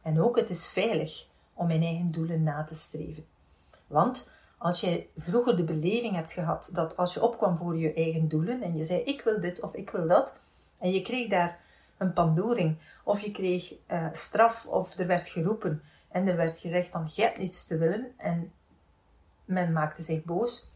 En 0.02 0.20
ook 0.20 0.36
het 0.36 0.50
is 0.50 0.68
veilig 0.68 1.26
om 1.54 1.66
mijn 1.66 1.82
eigen 1.82 2.10
doelen 2.10 2.42
na 2.42 2.64
te 2.64 2.74
streven. 2.74 3.26
Want 3.86 4.30
als 4.58 4.80
jij 4.80 5.08
vroeger 5.16 5.56
de 5.56 5.64
beleving 5.64 6.14
hebt 6.14 6.32
gehad 6.32 6.70
dat 6.72 6.96
als 6.96 7.14
je 7.14 7.22
opkwam 7.22 7.56
voor 7.56 7.76
je 7.76 7.92
eigen 7.92 8.28
doelen 8.28 8.62
en 8.62 8.76
je 8.76 8.84
zei 8.84 9.00
ik 9.00 9.20
wil 9.20 9.40
dit 9.40 9.60
of 9.60 9.74
ik 9.74 9.90
wil 9.90 10.06
dat, 10.06 10.34
en 10.78 10.90
je 10.90 11.02
kreeg 11.02 11.28
daar 11.28 11.60
een 11.96 12.12
pandoering, 12.12 12.78
of 13.04 13.20
je 13.20 13.30
kreeg 13.30 13.74
uh, 13.90 14.06
straf, 14.12 14.66
of 14.66 14.98
er 14.98 15.06
werd 15.06 15.28
geroepen 15.28 15.82
en 16.08 16.28
er 16.28 16.36
werd 16.36 16.58
gezegd 16.58 16.90
van 16.90 17.08
je 17.14 17.22
hebt 17.22 17.38
niets 17.38 17.66
te 17.66 17.78
willen 17.78 18.12
en 18.16 18.52
men 19.44 19.72
maakte 19.72 20.02
zich 20.02 20.24
boos, 20.24 20.70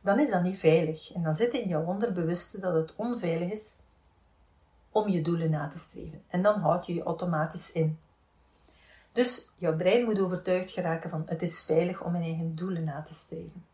dan 0.00 0.18
is 0.18 0.30
dat 0.30 0.42
niet 0.42 0.58
veilig. 0.58 1.12
En 1.12 1.22
dan 1.22 1.34
zit 1.34 1.52
in 1.52 1.68
jouw 1.68 1.84
onderbewuste 1.84 2.60
dat 2.60 2.74
het 2.74 2.94
onveilig 2.96 3.50
is 3.50 3.76
om 4.96 5.08
je 5.08 5.22
doelen 5.22 5.50
na 5.50 5.68
te 5.68 5.78
streven. 5.78 6.22
En 6.28 6.42
dan 6.42 6.60
houd 6.60 6.86
je 6.86 6.94
je 6.94 7.02
automatisch 7.02 7.72
in. 7.72 7.98
Dus 9.12 9.50
jouw 9.58 9.76
brein 9.76 10.04
moet 10.04 10.18
overtuigd 10.18 10.70
geraken 10.70 11.10
van 11.10 11.22
het 11.26 11.42
is 11.42 11.62
veilig 11.62 12.02
om 12.02 12.12
mijn 12.12 12.24
eigen 12.24 12.54
doelen 12.54 12.84
na 12.84 13.02
te 13.02 13.14
streven. 13.14 13.64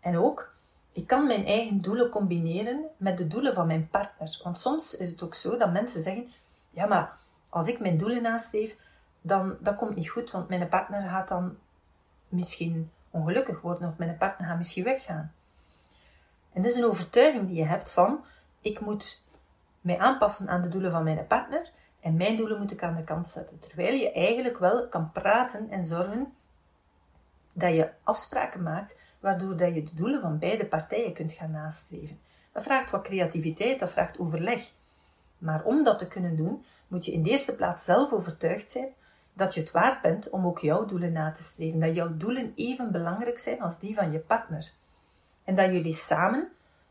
En 0.00 0.18
ook, 0.18 0.54
ik 0.92 1.06
kan 1.06 1.26
mijn 1.26 1.46
eigen 1.46 1.80
doelen 1.80 2.10
combineren 2.10 2.84
met 2.96 3.18
de 3.18 3.26
doelen 3.26 3.54
van 3.54 3.66
mijn 3.66 3.88
partner. 3.88 4.40
Want 4.42 4.58
soms 4.58 4.96
is 4.96 5.10
het 5.10 5.22
ook 5.22 5.34
zo 5.34 5.56
dat 5.56 5.72
mensen 5.72 6.02
zeggen, 6.02 6.32
ja 6.70 6.86
maar 6.86 7.18
als 7.48 7.66
ik 7.66 7.80
mijn 7.80 7.98
doelen 7.98 8.22
nastreef, 8.22 8.76
dan 9.20 9.56
dat 9.60 9.76
komt 9.76 9.96
niet 9.96 10.08
goed, 10.08 10.30
want 10.30 10.48
mijn 10.48 10.68
partner 10.68 11.08
gaat 11.08 11.28
dan 11.28 11.56
misschien 12.28 12.90
ongelukkig 13.10 13.60
worden 13.60 13.88
of 13.88 13.96
mijn 13.96 14.16
partner 14.16 14.48
gaat 14.48 14.56
misschien 14.56 14.84
weggaan. 14.84 15.32
En 16.52 16.62
dat 16.62 16.70
is 16.70 16.76
een 16.76 16.84
overtuiging 16.84 17.46
die 17.46 17.56
je 17.56 17.64
hebt 17.64 17.92
van, 17.92 18.24
ik 18.60 18.80
moet 18.80 19.26
mij 19.88 19.98
aanpassen 19.98 20.48
aan 20.48 20.62
de 20.62 20.68
doelen 20.68 20.90
van 20.90 21.04
mijn 21.04 21.26
partner 21.26 21.70
en 22.00 22.16
mijn 22.16 22.36
doelen 22.36 22.58
moet 22.58 22.70
ik 22.70 22.82
aan 22.82 22.94
de 22.94 23.04
kant 23.04 23.28
zetten. 23.28 23.58
Terwijl 23.58 23.94
je 23.94 24.12
eigenlijk 24.12 24.58
wel 24.58 24.88
kan 24.88 25.12
praten 25.12 25.70
en 25.70 25.84
zorgen 25.84 26.32
dat 27.52 27.74
je 27.74 27.90
afspraken 28.02 28.62
maakt 28.62 28.96
waardoor 29.20 29.56
dat 29.56 29.74
je 29.74 29.82
de 29.82 29.94
doelen 29.94 30.20
van 30.20 30.38
beide 30.38 30.66
partijen 30.66 31.12
kunt 31.12 31.32
gaan 31.32 31.50
nastreven. 31.50 32.20
Dat 32.52 32.62
vraagt 32.62 32.90
wat 32.90 33.02
creativiteit, 33.02 33.78
dat 33.78 33.90
vraagt 33.90 34.18
overleg. 34.18 34.72
Maar 35.38 35.64
om 35.64 35.84
dat 35.84 35.98
te 35.98 36.08
kunnen 36.08 36.36
doen, 36.36 36.64
moet 36.88 37.04
je 37.04 37.12
in 37.12 37.22
de 37.22 37.30
eerste 37.30 37.56
plaats 37.56 37.84
zelf 37.84 38.12
overtuigd 38.12 38.70
zijn 38.70 38.88
dat 39.32 39.54
je 39.54 39.60
het 39.60 39.70
waard 39.70 40.02
bent 40.02 40.30
om 40.30 40.46
ook 40.46 40.58
jouw 40.58 40.84
doelen 40.84 41.12
na 41.12 41.30
te 41.30 41.42
streven. 41.42 41.80
Dat 41.80 41.94
jouw 41.94 42.16
doelen 42.16 42.52
even 42.54 42.92
belangrijk 42.92 43.38
zijn 43.38 43.60
als 43.60 43.78
die 43.78 43.94
van 43.94 44.10
je 44.10 44.18
partner. 44.18 44.72
En 45.44 45.54
dat 45.54 45.70
jullie 45.70 45.94
samen, 45.94 46.48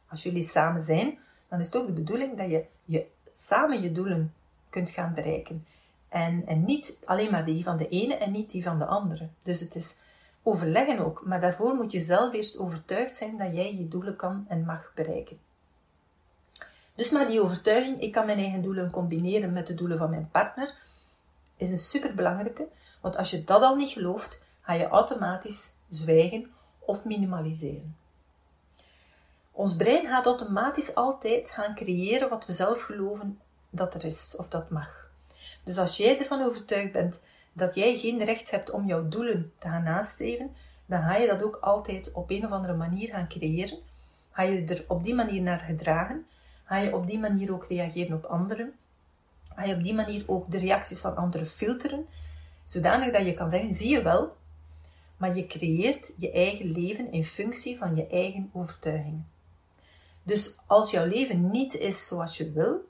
als 0.10 0.24
jullie 0.24 0.44
samen 0.44 0.82
zijn, 0.82 1.20
dan 1.50 1.60
is 1.60 1.66
het 1.66 1.76
ook 1.76 1.88
de 1.88 1.94
bedoeling 1.94 2.38
dat 2.38 2.50
je, 2.50 2.66
je 2.88 3.06
samen 3.32 3.82
je 3.82 3.92
doelen 3.92 4.34
kunt 4.70 4.90
gaan 4.90 5.14
bereiken. 5.14 5.66
En, 6.10 6.46
en 6.46 6.64
niet 6.66 7.00
alleen 7.06 7.32
maar 7.32 7.46
die 7.46 7.64
van 7.64 7.78
de 7.78 7.90
ene 7.90 8.16
en 8.16 8.32
niet 8.32 8.52
die 8.52 8.64
van 8.64 8.80
de 8.80 8.86
andere. 8.86 9.30
Dus 9.44 9.60
het 9.60 9.76
is 9.76 9.98
overleggen 10.44 11.00
ook, 11.00 11.26
maar 11.26 11.42
daarvoor 11.42 11.76
moet 11.76 11.92
je 11.92 12.00
zelf 12.00 12.34
eerst 12.34 12.58
overtuigd 12.58 13.18
zijn 13.18 13.38
dat 13.38 13.56
jij 13.56 13.76
je 13.76 13.88
doelen 13.88 14.16
kan 14.16 14.46
en 14.48 14.66
mag 14.66 14.92
bereiken. 14.96 15.40
Dus 16.96 17.12
maar 17.12 17.28
die 17.28 17.42
overtuiging, 17.42 18.02
ik 18.02 18.12
kan 18.12 18.26
mijn 18.26 18.38
eigen 18.38 18.62
doelen 18.62 18.90
combineren 18.90 19.54
met 19.54 19.68
de 19.68 19.74
doelen 19.74 19.98
van 19.98 20.10
mijn 20.10 20.30
partner, 20.32 20.76
is 21.58 21.70
een 21.70 21.78
superbelangrijke, 21.78 22.68
want 23.02 23.18
als 23.18 23.32
je 23.32 23.44
dat 23.44 23.62
al 23.62 23.76
niet 23.76 23.90
gelooft, 23.90 24.44
ga 24.62 24.74
je 24.74 24.88
automatisch 24.88 25.72
zwijgen 25.90 26.52
of 26.80 27.06
minimaliseren. 27.06 27.96
Ons 29.58 29.76
brein 29.76 30.06
gaat 30.06 30.26
automatisch 30.26 30.96
altijd 30.96 31.50
gaan 31.50 31.76
creëren 31.76 32.30
wat 32.30 32.46
we 32.46 32.54
zelf 32.54 32.82
geloven 32.82 33.40
dat 33.70 33.94
er 33.94 34.06
is 34.06 34.36
of 34.38 34.50
dat 34.50 34.70
mag. 34.70 35.10
Dus 35.64 35.78
als 35.78 35.98
jij 35.98 36.20
ervan 36.20 36.42
overtuigd 36.42 36.92
bent 36.92 37.22
dat 37.54 37.76
jij 37.76 37.98
geen 37.98 38.24
recht 38.24 38.52
hebt 38.52 38.70
om 38.70 38.88
jouw 38.88 39.08
doelen 39.08 39.52
te 39.58 39.68
gaan 39.68 39.84
nastreven, 39.84 40.56
dan 40.86 41.02
ga 41.02 41.16
je 41.16 41.28
dat 41.28 41.44
ook 41.44 41.56
altijd 41.62 42.12
op 42.12 42.30
een 42.30 42.46
of 42.46 42.52
andere 42.52 42.74
manier 42.74 43.08
gaan 43.08 43.28
creëren. 43.28 43.78
Ga 44.32 44.44
je 44.44 44.64
er 44.66 44.86
op 44.88 45.04
die 45.04 45.16
manier 45.16 45.42
naar 45.42 45.60
gedragen, 45.60 46.26
ga 46.66 46.78
je 46.78 46.96
op 46.96 47.08
die 47.08 47.20
manier 47.20 47.54
ook 47.54 47.66
reageren 47.66 48.18
op 48.18 48.24
anderen, 48.24 48.74
ga 49.56 49.64
je 49.64 49.76
op 49.76 49.84
die 49.84 49.94
manier 49.94 50.24
ook 50.28 50.52
de 50.52 50.60
reacties 50.60 51.00
van 51.00 51.16
anderen 51.16 51.48
filteren, 51.48 52.06
zodanig 52.64 53.12
dat 53.12 53.26
je 53.26 53.34
kan 53.34 53.50
zeggen, 53.50 53.74
zie 53.74 53.90
je 53.90 54.02
wel, 54.02 54.36
maar 55.18 55.36
je 55.36 55.46
creëert 55.46 56.14
je 56.18 56.32
eigen 56.32 56.72
leven 56.72 57.12
in 57.12 57.26
functie 57.26 57.78
van 57.78 57.96
je 57.96 58.08
eigen 58.08 58.50
overtuigingen. 58.54 59.36
Dus 60.28 60.58
als 60.66 60.92
jouw 60.92 61.06
leven 61.06 61.50
niet 61.50 61.74
is 61.74 62.08
zoals 62.08 62.38
je 62.38 62.52
wil, 62.52 62.90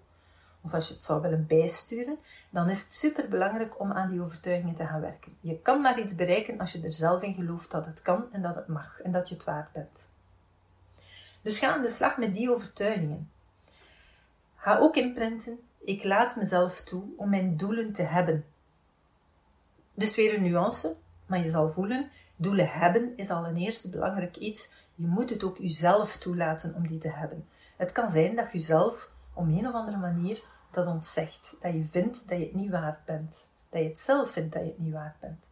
of 0.61 0.73
als 0.73 0.87
je 0.87 0.93
het 0.93 1.03
zou 1.03 1.21
willen 1.21 1.47
bijsturen, 1.47 2.17
dan 2.49 2.69
is 2.69 2.81
het 2.81 2.93
super 2.93 3.27
belangrijk 3.27 3.79
om 3.79 3.91
aan 3.91 4.09
die 4.09 4.21
overtuigingen 4.21 4.75
te 4.75 4.85
gaan 4.85 5.01
werken. 5.01 5.37
Je 5.39 5.59
kan 5.59 5.81
maar 5.81 5.99
iets 5.99 6.15
bereiken 6.15 6.59
als 6.59 6.71
je 6.71 6.81
er 6.81 6.91
zelf 6.91 7.21
in 7.21 7.33
gelooft 7.33 7.71
dat 7.71 7.85
het 7.85 8.01
kan 8.01 8.25
en 8.31 8.41
dat 8.41 8.55
het 8.55 8.67
mag 8.67 8.99
en 9.01 9.11
dat 9.11 9.29
je 9.29 9.35
het 9.35 9.43
waard 9.43 9.71
bent. 9.71 10.05
Dus 11.41 11.59
ga 11.59 11.73
aan 11.73 11.81
de 11.81 11.89
slag 11.89 12.17
met 12.17 12.33
die 12.33 12.51
overtuigingen. 12.51 13.29
Ga 14.55 14.77
ook 14.77 14.95
inprinten, 14.95 15.59
ik 15.79 16.03
laat 16.03 16.35
mezelf 16.35 16.81
toe 16.81 17.03
om 17.17 17.29
mijn 17.29 17.57
doelen 17.57 17.93
te 17.93 18.03
hebben. 18.03 18.45
Dus 19.93 20.15
weer 20.15 20.35
een 20.35 20.43
nuance, 20.43 20.95
maar 21.25 21.39
je 21.39 21.49
zal 21.49 21.69
voelen, 21.69 22.11
doelen 22.35 22.69
hebben 22.69 23.13
is 23.15 23.29
al 23.29 23.45
een 23.45 23.57
eerste 23.57 23.89
belangrijk 23.89 24.37
iets. 24.37 24.71
Je 24.97 25.07
moet 25.07 25.29
het 25.29 25.43
ook 25.43 25.57
jezelf 25.57 26.17
toelaten 26.17 26.75
om 26.75 26.87
die 26.87 26.99
te 26.99 27.11
hebben. 27.11 27.47
Het 27.75 27.91
kan 27.91 28.09
zijn 28.09 28.35
dat 28.35 28.51
je 28.51 28.59
zelf 28.59 29.09
op 29.33 29.45
een 29.45 29.67
of 29.67 29.73
andere 29.73 29.97
manier 29.97 30.43
dat 30.71 30.87
ontzegt. 30.87 31.55
Dat 31.59 31.73
je 31.73 31.85
vindt 31.91 32.29
dat 32.29 32.37
je 32.37 32.43
het 32.43 32.53
niet 32.53 32.71
waard 32.71 33.05
bent. 33.05 33.47
Dat 33.69 33.81
je 33.81 33.87
het 33.87 33.99
zelf 33.99 34.31
vindt 34.31 34.53
dat 34.53 34.61
je 34.61 34.67
het 34.67 34.79
niet 34.79 34.93
waard 34.93 35.19
bent. 35.19 35.45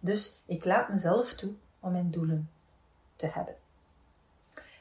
Dus 0.00 0.42
ik 0.46 0.64
laat 0.64 0.88
mezelf 0.88 1.32
toe 1.32 1.52
om 1.80 1.92
mijn 1.92 2.10
doelen 2.10 2.50
te 3.16 3.26
hebben. 3.26 3.54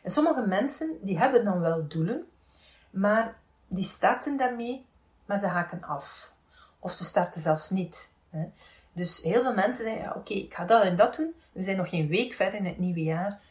En 0.01 0.12
sommige 0.12 0.48
mensen 0.48 0.98
die 1.01 1.17
hebben 1.17 1.43
dan 1.43 1.60
wel 1.60 1.88
doelen, 1.88 2.25
maar 2.89 3.39
die 3.67 3.84
starten 3.84 4.38
daarmee, 4.38 4.86
maar 5.25 5.38
ze 5.38 5.48
haken 5.48 5.84
af. 5.84 6.34
Of 6.79 6.91
ze 6.91 7.03
starten 7.03 7.41
zelfs 7.41 7.70
niet. 7.70 8.13
Dus 8.93 9.22
heel 9.22 9.41
veel 9.41 9.53
mensen 9.53 9.86
zeggen, 9.86 10.03
ja, 10.03 10.13
oké, 10.13 10.34
ik 10.34 10.53
ga 10.53 10.65
dat 10.65 10.84
en 10.84 10.96
dat 10.96 11.15
doen. 11.15 11.34
We 11.51 11.62
zijn 11.62 11.77
nog 11.77 11.89
geen 11.89 12.08
week 12.08 12.34
verder 12.34 12.60
in 12.60 12.65
het 12.65 12.77
nieuwe 12.77 13.03
jaar 13.03 13.41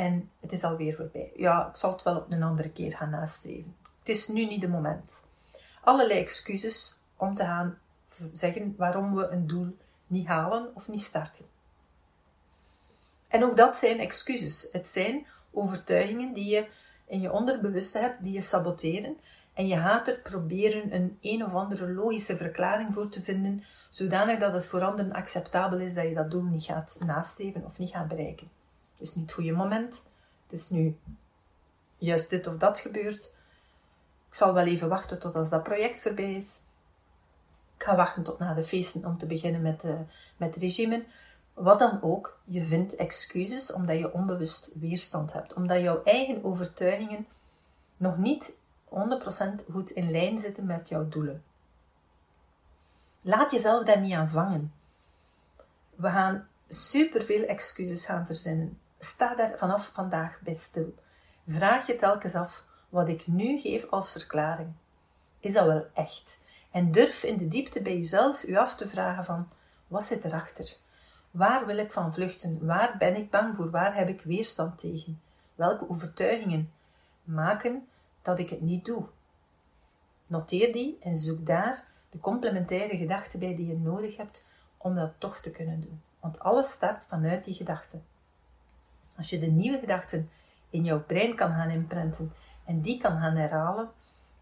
en 0.00 0.30
het 0.40 0.52
is 0.52 0.64
alweer 0.64 0.94
voorbij. 0.94 1.32
Ja, 1.36 1.68
ik 1.68 1.76
zal 1.76 1.92
het 1.92 2.02
wel 2.02 2.16
op 2.16 2.30
een 2.30 2.42
andere 2.42 2.70
keer 2.70 2.96
gaan 2.96 3.10
nastreven. 3.10 3.76
Het 3.98 4.08
is 4.08 4.28
nu 4.28 4.46
niet 4.46 4.60
de 4.60 4.68
moment 4.68 5.26
allerlei 5.80 6.20
excuses 6.20 6.98
om 7.16 7.34
te 7.34 7.42
gaan 7.42 7.78
zeggen 8.32 8.74
waarom 8.76 9.14
we 9.14 9.28
een 9.28 9.46
doel 9.46 9.76
niet 10.06 10.26
halen 10.26 10.70
of 10.74 10.88
niet 10.88 11.02
starten. 11.02 11.44
En 13.28 13.44
ook 13.44 13.56
dat 13.56 13.76
zijn 13.76 13.98
excuses. 13.98 14.68
Het 14.72 14.88
zijn 14.88 15.26
overtuigingen 15.50 16.32
die 16.32 16.50
je 16.50 16.68
in 17.06 17.20
je 17.20 17.32
onderbewuste 17.32 17.98
hebt, 17.98 18.22
die 18.22 18.32
je 18.32 18.42
saboteren. 18.42 19.16
En 19.54 19.66
je 19.66 19.76
gaat 19.76 20.08
er 20.08 20.20
proberen 20.20 20.94
een 20.94 21.18
een 21.20 21.44
of 21.44 21.54
andere 21.54 21.92
logische 21.92 22.36
verklaring 22.36 22.94
voor 22.94 23.08
te 23.08 23.22
vinden, 23.22 23.64
zodanig 23.90 24.38
dat 24.38 24.52
het 24.52 24.66
voor 24.66 24.84
anderen 24.84 25.12
acceptabel 25.12 25.78
is 25.78 25.94
dat 25.94 26.08
je 26.08 26.14
dat 26.14 26.30
doel 26.30 26.42
niet 26.42 26.64
gaat 26.64 26.98
nastreven 27.06 27.64
of 27.64 27.78
niet 27.78 27.90
gaat 27.90 28.08
bereiken. 28.08 28.59
Het 29.00 29.08
is 29.08 29.14
niet 29.14 29.24
het 29.24 29.34
goede 29.34 29.52
moment. 29.52 30.04
Het 30.46 30.60
is 30.60 30.68
nu 30.68 30.98
juist 31.96 32.30
dit 32.30 32.46
of 32.46 32.56
dat 32.56 32.78
gebeurd. 32.78 33.36
Ik 34.28 34.34
zal 34.34 34.54
wel 34.54 34.66
even 34.66 34.88
wachten 34.88 35.20
tot 35.20 35.34
als 35.34 35.50
dat 35.50 35.62
project 35.62 36.00
voorbij 36.00 36.34
is. 36.34 36.62
Ik 37.76 37.82
ga 37.82 37.96
wachten 37.96 38.22
tot 38.22 38.38
na 38.38 38.54
de 38.54 38.62
feesten 38.62 39.04
om 39.04 39.18
te 39.18 39.26
beginnen 39.26 39.62
met, 39.62 39.84
uh, 39.84 40.00
met 40.36 40.56
regime. 40.56 41.04
Wat 41.54 41.78
dan 41.78 42.02
ook, 42.02 42.40
je 42.44 42.64
vindt 42.64 42.94
excuses 42.94 43.72
omdat 43.72 43.98
je 43.98 44.12
onbewust 44.12 44.70
weerstand 44.74 45.32
hebt. 45.32 45.54
Omdat 45.54 45.80
jouw 45.80 46.02
eigen 46.02 46.44
overtuigingen 46.44 47.26
nog 47.96 48.16
niet 48.16 48.56
100% 48.88 49.64
goed 49.72 49.90
in 49.90 50.10
lijn 50.10 50.38
zitten 50.38 50.66
met 50.66 50.88
jouw 50.88 51.08
doelen. 51.08 51.42
Laat 53.20 53.50
jezelf 53.50 53.84
daar 53.84 54.00
niet 54.00 54.14
aan 54.14 54.28
vangen. 54.28 54.72
We 55.94 56.08
gaan 56.10 56.48
superveel 56.68 57.44
excuses 57.44 58.04
gaan 58.04 58.26
verzinnen. 58.26 58.78
Sta 59.02 59.34
daar 59.34 59.58
vanaf 59.58 59.90
vandaag 59.92 60.40
bij 60.40 60.54
stil. 60.54 60.94
Vraag 61.48 61.86
je 61.86 61.96
telkens 61.96 62.34
af 62.34 62.64
wat 62.88 63.08
ik 63.08 63.26
nu 63.26 63.58
geef 63.58 63.90
als 63.90 64.12
verklaring. 64.12 64.72
Is 65.38 65.52
dat 65.52 65.66
wel 65.66 65.86
echt? 65.94 66.44
En 66.70 66.92
durf 66.92 67.22
in 67.22 67.36
de 67.36 67.48
diepte 67.48 67.82
bij 67.82 67.96
jezelf 67.96 68.44
u 68.44 68.56
af 68.56 68.76
te 68.76 68.88
vragen 68.88 69.24
van, 69.24 69.48
wat 69.86 70.04
zit 70.04 70.24
erachter? 70.24 70.76
Waar 71.30 71.66
wil 71.66 71.76
ik 71.76 71.92
van 71.92 72.12
vluchten? 72.12 72.66
Waar 72.66 72.94
ben 72.98 73.16
ik 73.16 73.30
bang 73.30 73.56
voor? 73.56 73.70
Waar 73.70 73.94
heb 73.94 74.08
ik 74.08 74.22
weerstand 74.22 74.78
tegen? 74.78 75.20
Welke 75.54 75.88
overtuigingen 75.88 76.72
maken 77.24 77.88
dat 78.22 78.38
ik 78.38 78.50
het 78.50 78.60
niet 78.60 78.84
doe? 78.84 79.06
Noteer 80.26 80.72
die 80.72 80.96
en 81.00 81.16
zoek 81.16 81.46
daar 81.46 81.84
de 82.10 82.18
complementaire 82.18 82.96
gedachten 82.96 83.38
bij 83.38 83.56
die 83.56 83.66
je 83.66 83.78
nodig 83.78 84.16
hebt 84.16 84.46
om 84.76 84.94
dat 84.94 85.12
toch 85.18 85.38
te 85.38 85.50
kunnen 85.50 85.80
doen. 85.80 86.02
Want 86.20 86.38
alles 86.38 86.70
start 86.70 87.06
vanuit 87.06 87.44
die 87.44 87.54
gedachten. 87.54 88.04
Als 89.20 89.30
je 89.30 89.38
de 89.38 89.50
nieuwe 89.50 89.78
gedachten 89.78 90.30
in 90.70 90.84
jouw 90.84 91.02
brein 91.02 91.34
kan 91.34 91.52
gaan 91.52 91.70
inprenten 91.70 92.32
en 92.64 92.80
die 92.80 92.98
kan 92.98 93.20
gaan 93.20 93.36
herhalen, 93.36 93.90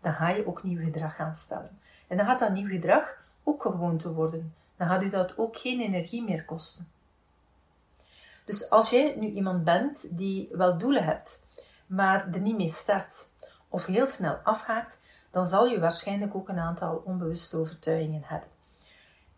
dan 0.00 0.12
ga 0.12 0.28
je 0.28 0.46
ook 0.46 0.62
nieuw 0.62 0.84
gedrag 0.84 1.14
gaan 1.14 1.34
stellen. 1.34 1.80
En 2.06 2.16
dan 2.16 2.26
gaat 2.26 2.38
dat 2.38 2.52
nieuw 2.52 2.68
gedrag 2.68 3.22
ook 3.42 3.62
gewoon 3.62 3.96
te 3.96 4.12
worden. 4.12 4.54
Dan 4.76 4.88
gaat 4.88 5.02
u 5.02 5.08
dat 5.10 5.38
ook 5.38 5.56
geen 5.56 5.80
energie 5.80 6.22
meer 6.22 6.44
kosten. 6.44 6.88
Dus 8.44 8.70
als 8.70 8.90
jij 8.90 9.14
nu 9.16 9.26
iemand 9.26 9.64
bent 9.64 10.16
die 10.16 10.48
wel 10.52 10.78
doelen 10.78 11.04
hebt, 11.04 11.46
maar 11.86 12.28
er 12.32 12.40
niet 12.40 12.56
mee 12.56 12.70
start 12.70 13.30
of 13.68 13.86
heel 13.86 14.06
snel 14.06 14.34
afhaakt, 14.34 14.98
dan 15.30 15.46
zal 15.46 15.66
je 15.66 15.80
waarschijnlijk 15.80 16.34
ook 16.34 16.48
een 16.48 16.58
aantal 16.58 17.02
onbewuste 17.04 17.56
overtuigingen 17.56 18.22
hebben. 18.24 18.48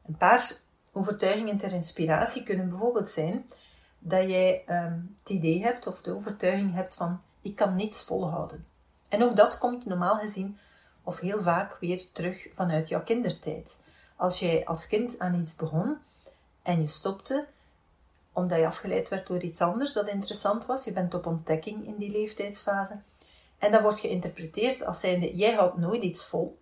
Een 0.07 0.17
paar 0.17 0.53
overtuigingen 0.93 1.57
ter 1.57 1.73
inspiratie 1.73 2.43
kunnen 2.43 2.69
bijvoorbeeld 2.69 3.09
zijn 3.09 3.47
dat 4.03 4.29
jij 4.29 4.65
um, 4.69 5.17
het 5.21 5.31
idee 5.31 5.63
hebt 5.63 5.87
of 5.87 6.03
de 6.03 6.15
overtuiging 6.15 6.75
hebt 6.75 6.95
van 6.95 7.21
ik 7.43 7.57
kan 7.57 7.75
niets 7.75 8.05
volhouden. 8.05 8.67
En 9.09 9.23
ook 9.23 9.37
dat 9.37 9.59
komt 9.59 9.87
normaal 9.87 10.19
gezien 10.19 10.59
of 11.03 11.21
heel 11.21 11.41
vaak 11.41 11.77
weer 11.81 12.13
terug 12.13 12.49
vanuit 12.53 12.89
jouw 12.89 13.03
kindertijd. 13.03 13.79
Als 14.17 14.39
jij 14.39 14.67
als 14.67 14.87
kind 14.87 15.19
aan 15.19 15.41
iets 15.41 15.57
begon 15.57 15.99
en 16.63 16.81
je 16.81 16.87
stopte, 16.87 17.47
omdat 18.33 18.59
je 18.59 18.67
afgeleid 18.67 19.09
werd 19.09 19.27
door 19.27 19.43
iets 19.43 19.61
anders 19.61 19.93
dat 19.93 20.09
interessant 20.09 20.67
was, 20.67 20.85
je 20.85 20.93
bent 20.93 21.15
op 21.15 21.27
ontdekking 21.27 21.87
in 21.87 21.97
die 21.97 22.11
leeftijdsfase, 22.11 23.01
en 23.59 23.73
dat 23.73 23.83
wordt 23.83 24.01
geïnterpreteerd 24.01 24.85
als 24.85 25.01
zijnde, 25.01 25.37
jij 25.37 25.55
houdt 25.55 25.77
nooit 25.77 26.03
iets 26.03 26.25
vol. 26.25 26.59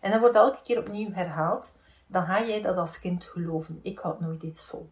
En 0.00 0.10
dat 0.10 0.20
wordt 0.20 0.34
elke 0.34 0.62
keer 0.62 0.78
opnieuw 0.78 1.12
herhaald, 1.12 1.76
dan 2.06 2.26
ga 2.26 2.42
jij 2.44 2.60
dat 2.60 2.76
als 2.76 3.00
kind 3.00 3.24
geloven. 3.24 3.80
Ik 3.82 3.98
houd 3.98 4.20
nooit 4.20 4.42
iets 4.42 4.64
vol. 4.64 4.90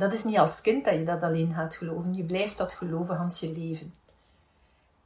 Dat 0.00 0.12
is 0.12 0.24
niet 0.24 0.38
als 0.38 0.60
kind 0.60 0.84
dat 0.84 0.94
je 0.94 1.04
dat 1.04 1.22
alleen 1.22 1.54
gaat 1.54 1.74
geloven. 1.74 2.14
Je 2.14 2.24
blijft 2.24 2.58
dat 2.58 2.72
geloven 2.72 3.16
hans 3.16 3.40
je 3.40 3.52
leven. 3.52 3.94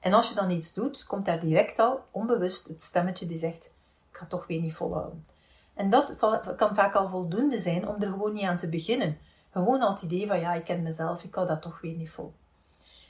En 0.00 0.12
als 0.12 0.28
je 0.28 0.34
dan 0.34 0.50
iets 0.50 0.74
doet, 0.74 1.04
komt 1.04 1.24
daar 1.26 1.40
direct 1.40 1.78
al 1.78 2.04
onbewust 2.10 2.68
het 2.68 2.82
stemmetje 2.82 3.26
die 3.26 3.38
zegt: 3.38 3.64
Ik 4.10 4.16
ga 4.16 4.26
toch 4.26 4.46
weer 4.46 4.60
niet 4.60 4.74
volhouden. 4.74 5.26
En 5.74 5.90
dat 5.90 6.16
kan 6.56 6.74
vaak 6.74 6.94
al 6.94 7.08
voldoende 7.08 7.58
zijn 7.58 7.88
om 7.88 8.02
er 8.02 8.10
gewoon 8.10 8.32
niet 8.32 8.44
aan 8.44 8.56
te 8.56 8.68
beginnen. 8.68 9.18
Gewoon 9.50 9.80
al 9.80 9.90
het 9.90 10.02
idee 10.02 10.26
van: 10.26 10.40
Ja, 10.40 10.54
ik 10.54 10.64
ken 10.64 10.82
mezelf, 10.82 11.24
ik 11.24 11.34
hou 11.34 11.46
dat 11.46 11.62
toch 11.62 11.80
weer 11.80 11.94
niet 11.94 12.10
vol. 12.10 12.32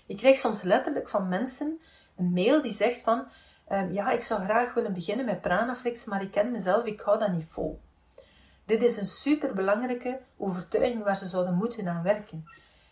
Ik 0.07 0.17
krijg 0.17 0.39
soms 0.39 0.63
letterlijk 0.63 1.09
van 1.09 1.29
mensen 1.29 1.81
een 2.17 2.33
mail 2.33 2.63
die 2.63 2.73
zegt 2.73 3.01
van, 3.01 3.27
ehm, 3.69 3.93
ja, 3.93 4.11
ik 4.11 4.23
zou 4.23 4.45
graag 4.45 4.75
willen 4.75 4.93
beginnen 4.93 5.25
met 5.25 5.41
Pranaflix, 5.41 6.05
maar 6.05 6.23
ik 6.23 6.31
ken 6.31 6.51
mezelf, 6.51 6.85
ik 6.85 7.01
hou 7.01 7.19
dat 7.19 7.33
niet 7.33 7.47
vol. 7.49 7.81
Dit 8.65 8.83
is 8.83 8.97
een 8.97 9.07
superbelangrijke 9.07 10.21
overtuiging 10.37 11.05
waar 11.05 11.17
ze 11.17 11.27
zouden 11.27 11.55
moeten 11.55 11.89
aan 11.89 12.03
werken. 12.03 12.49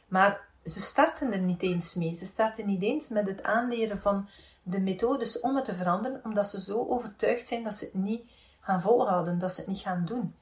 Maar 0.08 0.48
ze 0.64 0.80
starten 0.80 1.32
er 1.32 1.40
niet 1.40 1.62
eens 1.62 1.94
mee. 1.94 2.14
Ze 2.14 2.26
starten 2.26 2.66
niet 2.66 2.82
eens 2.82 3.08
met 3.08 3.26
het 3.26 3.42
aanleren 3.42 4.00
van 4.00 4.28
de 4.62 4.80
methodes 4.80 5.40
om 5.40 5.56
het 5.56 5.64
te 5.64 5.74
veranderen, 5.74 6.20
omdat 6.24 6.46
ze 6.46 6.60
zo 6.60 6.86
overtuigd 6.88 7.46
zijn 7.46 7.64
dat 7.64 7.74
ze 7.74 7.84
het 7.84 7.94
niet 7.94 8.22
gaan 8.60 8.80
volhouden, 8.80 9.38
dat 9.38 9.52
ze 9.52 9.60
het 9.60 9.68
niet 9.70 9.78
gaan 9.78 10.04
doen. 10.04 10.34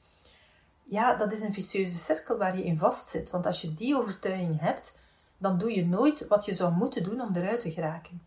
Ja, 0.83 1.15
dat 1.15 1.31
is 1.31 1.41
een 1.41 1.53
vicieuze 1.53 1.97
cirkel 1.97 2.37
waar 2.37 2.57
je 2.57 2.63
in 2.63 2.77
vastzit. 2.77 3.29
Want 3.29 3.45
als 3.45 3.61
je 3.61 3.73
die 3.73 3.97
overtuiging 3.97 4.59
hebt, 4.59 4.99
dan 5.37 5.57
doe 5.57 5.75
je 5.75 5.85
nooit 5.85 6.27
wat 6.27 6.45
je 6.45 6.53
zou 6.53 6.73
moeten 6.73 7.03
doen 7.03 7.21
om 7.21 7.35
eruit 7.35 7.61
te 7.61 7.71
geraken. 7.71 8.21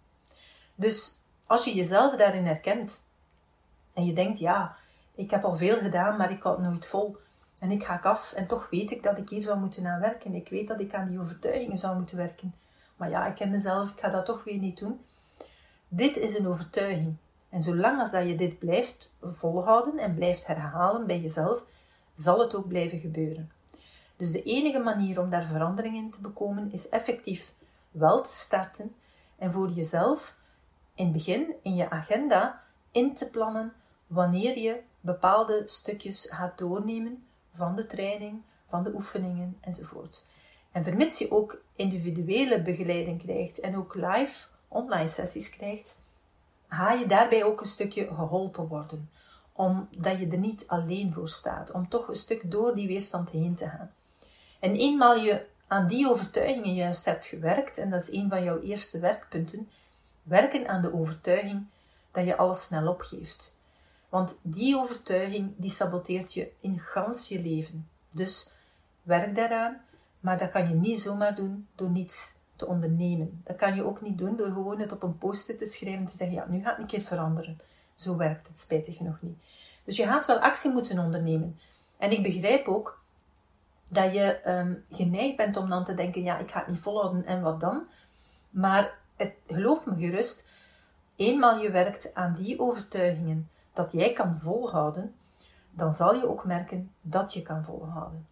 Dus 0.74 1.22
als 1.46 1.64
je 1.64 1.74
jezelf 1.74 2.16
daarin 2.16 2.46
herkent 2.46 3.02
en 3.92 4.04
je 4.06 4.12
denkt, 4.12 4.38
ja, 4.38 4.76
ik 5.14 5.30
heb 5.30 5.44
al 5.44 5.54
veel 5.54 5.76
gedaan, 5.76 6.16
maar 6.16 6.30
ik 6.30 6.42
houd 6.42 6.58
nooit 6.58 6.86
vol. 6.86 7.16
En 7.58 7.70
ik 7.70 7.84
ga 7.84 8.00
af 8.02 8.32
en 8.32 8.46
toch 8.46 8.70
weet 8.70 8.90
ik 8.90 9.02
dat 9.02 9.18
ik 9.18 9.28
hier 9.28 9.40
zou 9.40 9.58
moeten 9.58 9.86
aan 9.86 10.00
werken. 10.00 10.34
Ik 10.34 10.48
weet 10.48 10.68
dat 10.68 10.80
ik 10.80 10.94
aan 10.94 11.08
die 11.08 11.20
overtuigingen 11.20 11.78
zou 11.78 11.96
moeten 11.96 12.16
werken. 12.16 12.54
Maar 12.96 13.10
ja, 13.10 13.26
ik 13.26 13.34
ken 13.34 13.50
mezelf, 13.50 13.90
ik 13.90 14.00
ga 14.00 14.08
dat 14.08 14.26
toch 14.26 14.44
weer 14.44 14.58
niet 14.58 14.78
doen. 14.78 15.00
Dit 15.88 16.16
is 16.16 16.38
een 16.38 16.48
overtuiging. 16.48 17.16
En 17.48 17.62
zolang 17.62 18.00
als 18.00 18.10
dat 18.10 18.26
je 18.26 18.34
dit 18.34 18.58
blijft 18.58 19.12
volhouden 19.22 19.98
en 19.98 20.14
blijft 20.14 20.46
herhalen 20.46 21.06
bij 21.06 21.20
jezelf, 21.20 21.64
zal 22.14 22.40
het 22.40 22.54
ook 22.54 22.68
blijven 22.68 22.98
gebeuren. 22.98 23.50
Dus 24.16 24.32
de 24.32 24.42
enige 24.42 24.78
manier 24.78 25.20
om 25.20 25.30
daar 25.30 25.44
verandering 25.44 25.96
in 25.96 26.10
te 26.10 26.20
bekomen 26.20 26.72
is 26.72 26.88
effectief 26.88 27.52
wel 27.90 28.22
te 28.22 28.32
starten 28.32 28.94
en 29.38 29.52
voor 29.52 29.70
jezelf 29.70 30.36
in 30.94 31.04
het 31.04 31.12
begin 31.12 31.54
in 31.62 31.74
je 31.74 31.90
agenda 31.90 32.62
in 32.92 33.14
te 33.14 33.30
plannen 33.30 33.72
wanneer 34.06 34.58
je 34.58 34.82
bepaalde 35.00 35.62
stukjes 35.64 36.26
gaat 36.30 36.58
doornemen 36.58 37.26
van 37.54 37.76
de 37.76 37.86
training, 37.86 38.42
van 38.68 38.82
de 38.82 38.94
oefeningen 38.94 39.58
enzovoort. 39.60 40.26
En 40.72 40.82
vermits 40.82 41.18
je 41.18 41.30
ook 41.30 41.62
individuele 41.76 42.62
begeleiding 42.62 43.22
krijgt 43.22 43.60
en 43.60 43.76
ook 43.76 43.94
live 43.94 44.46
online 44.68 45.08
sessies 45.08 45.50
krijgt, 45.50 45.98
ga 46.68 46.92
je 46.92 47.06
daarbij 47.06 47.44
ook 47.44 47.60
een 47.60 47.66
stukje 47.66 48.06
geholpen 48.06 48.66
worden, 48.66 49.10
omdat 49.52 50.18
je 50.18 50.28
er 50.28 50.38
niet 50.38 50.64
alleen 50.66 51.12
voor 51.12 51.28
staat, 51.28 51.72
om 51.72 51.88
toch 51.88 52.08
een 52.08 52.16
stuk 52.16 52.50
door 52.50 52.74
die 52.74 52.86
weerstand 52.86 53.30
heen 53.30 53.54
te 53.54 53.68
gaan. 53.68 53.90
En 54.60 54.74
eenmaal 54.74 55.16
je 55.16 55.46
aan 55.66 55.86
die 55.86 56.08
overtuigingen 56.08 56.74
juist 56.74 57.04
hebt 57.04 57.26
gewerkt, 57.26 57.78
en 57.78 57.90
dat 57.90 58.02
is 58.02 58.12
een 58.12 58.28
van 58.28 58.44
jouw 58.44 58.60
eerste 58.60 58.98
werkpunten, 58.98 59.68
werken 60.22 60.68
aan 60.68 60.82
de 60.82 60.94
overtuiging 60.94 61.66
dat 62.10 62.26
je 62.26 62.36
alles 62.36 62.62
snel 62.62 62.88
opgeeft. 62.88 63.53
Want 64.14 64.38
die 64.42 64.76
overtuiging 64.76 65.52
die 65.56 65.70
saboteert 65.70 66.34
je 66.34 66.52
in 66.60 66.78
gans 66.78 67.28
je 67.28 67.42
leven. 67.42 67.88
Dus 68.10 68.54
werk 69.02 69.36
daaraan, 69.36 69.80
maar 70.20 70.38
dat 70.38 70.50
kan 70.50 70.68
je 70.68 70.74
niet 70.74 71.00
zomaar 71.00 71.34
doen 71.34 71.66
door 71.74 71.90
niets 71.90 72.34
te 72.56 72.66
ondernemen. 72.66 73.40
Dat 73.44 73.56
kan 73.56 73.74
je 73.74 73.84
ook 73.84 74.00
niet 74.00 74.18
doen 74.18 74.36
door 74.36 74.46
gewoon 74.46 74.80
het 74.80 74.92
op 74.92 75.02
een 75.02 75.18
post-it 75.18 75.58
te 75.58 75.66
schrijven 75.66 76.00
en 76.00 76.06
te 76.06 76.16
zeggen, 76.16 76.36
ja, 76.36 76.46
nu 76.48 76.62
gaat 76.62 76.70
het 76.70 76.80
een 76.80 76.86
keer 76.86 77.00
veranderen. 77.00 77.60
Zo 77.94 78.16
werkt 78.16 78.48
het 78.48 78.60
spijtig 78.60 78.96
genoeg 78.96 79.18
niet. 79.20 79.38
Dus 79.84 79.96
je 79.96 80.06
gaat 80.06 80.26
wel 80.26 80.38
actie 80.38 80.70
moeten 80.70 80.98
ondernemen. 80.98 81.58
En 81.98 82.10
ik 82.10 82.22
begrijp 82.22 82.68
ook 82.68 83.02
dat 83.88 84.14
je 84.14 84.48
um, 84.48 84.84
geneigd 84.90 85.36
bent 85.36 85.56
om 85.56 85.68
dan 85.68 85.84
te 85.84 85.94
denken, 85.94 86.22
ja, 86.22 86.38
ik 86.38 86.50
ga 86.50 86.58
het 86.58 86.68
niet 86.68 86.80
volhouden 86.80 87.26
en 87.26 87.42
wat 87.42 87.60
dan? 87.60 87.86
Maar 88.50 88.98
het, 89.16 89.32
geloof 89.46 89.86
me 89.86 89.96
gerust, 89.96 90.48
eenmaal 91.16 91.58
je 91.58 91.70
werkt 91.70 92.14
aan 92.14 92.34
die 92.34 92.60
overtuigingen 92.60 93.48
dat 93.74 93.92
jij 93.92 94.12
kan 94.12 94.38
volhouden, 94.40 95.14
dan 95.70 95.94
zal 95.94 96.14
je 96.14 96.28
ook 96.28 96.44
merken 96.44 96.92
dat 97.00 97.32
je 97.32 97.42
kan 97.42 97.64
volhouden. 97.64 98.26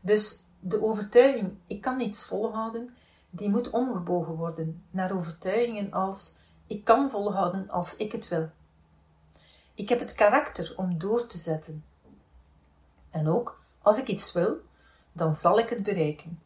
Dus 0.00 0.44
de 0.60 0.82
overtuiging, 0.82 1.56
ik 1.66 1.80
kan 1.80 1.96
niets 1.96 2.24
volhouden, 2.24 2.94
die 3.30 3.48
moet 3.48 3.70
omgebogen 3.70 4.34
worden 4.34 4.84
naar 4.90 5.16
overtuigingen 5.16 5.92
als, 5.92 6.36
ik 6.66 6.84
kan 6.84 7.10
volhouden 7.10 7.70
als 7.70 7.96
ik 7.96 8.12
het 8.12 8.28
wil. 8.28 8.50
Ik 9.74 9.88
heb 9.88 9.98
het 9.98 10.14
karakter 10.14 10.74
om 10.76 10.98
door 10.98 11.26
te 11.26 11.38
zetten. 11.38 11.84
En 13.10 13.28
ook, 13.28 13.60
als 13.82 13.98
ik 13.98 14.08
iets 14.08 14.32
wil, 14.32 14.56
dan 15.12 15.34
zal 15.34 15.58
ik 15.58 15.68
het 15.68 15.82
bereiken. 15.82 16.40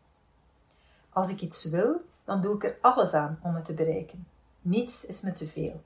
Als 1.10 1.30
ik 1.30 1.40
iets 1.40 1.64
wil, 1.64 2.04
dan 2.24 2.40
doe 2.40 2.54
ik 2.54 2.64
er 2.64 2.78
alles 2.80 3.14
aan 3.14 3.38
om 3.42 3.54
het 3.54 3.64
te 3.64 3.74
bereiken. 3.74 4.26
Niets 4.60 5.04
is 5.06 5.20
me 5.20 5.32
te 5.32 5.46
veel. 5.46 5.82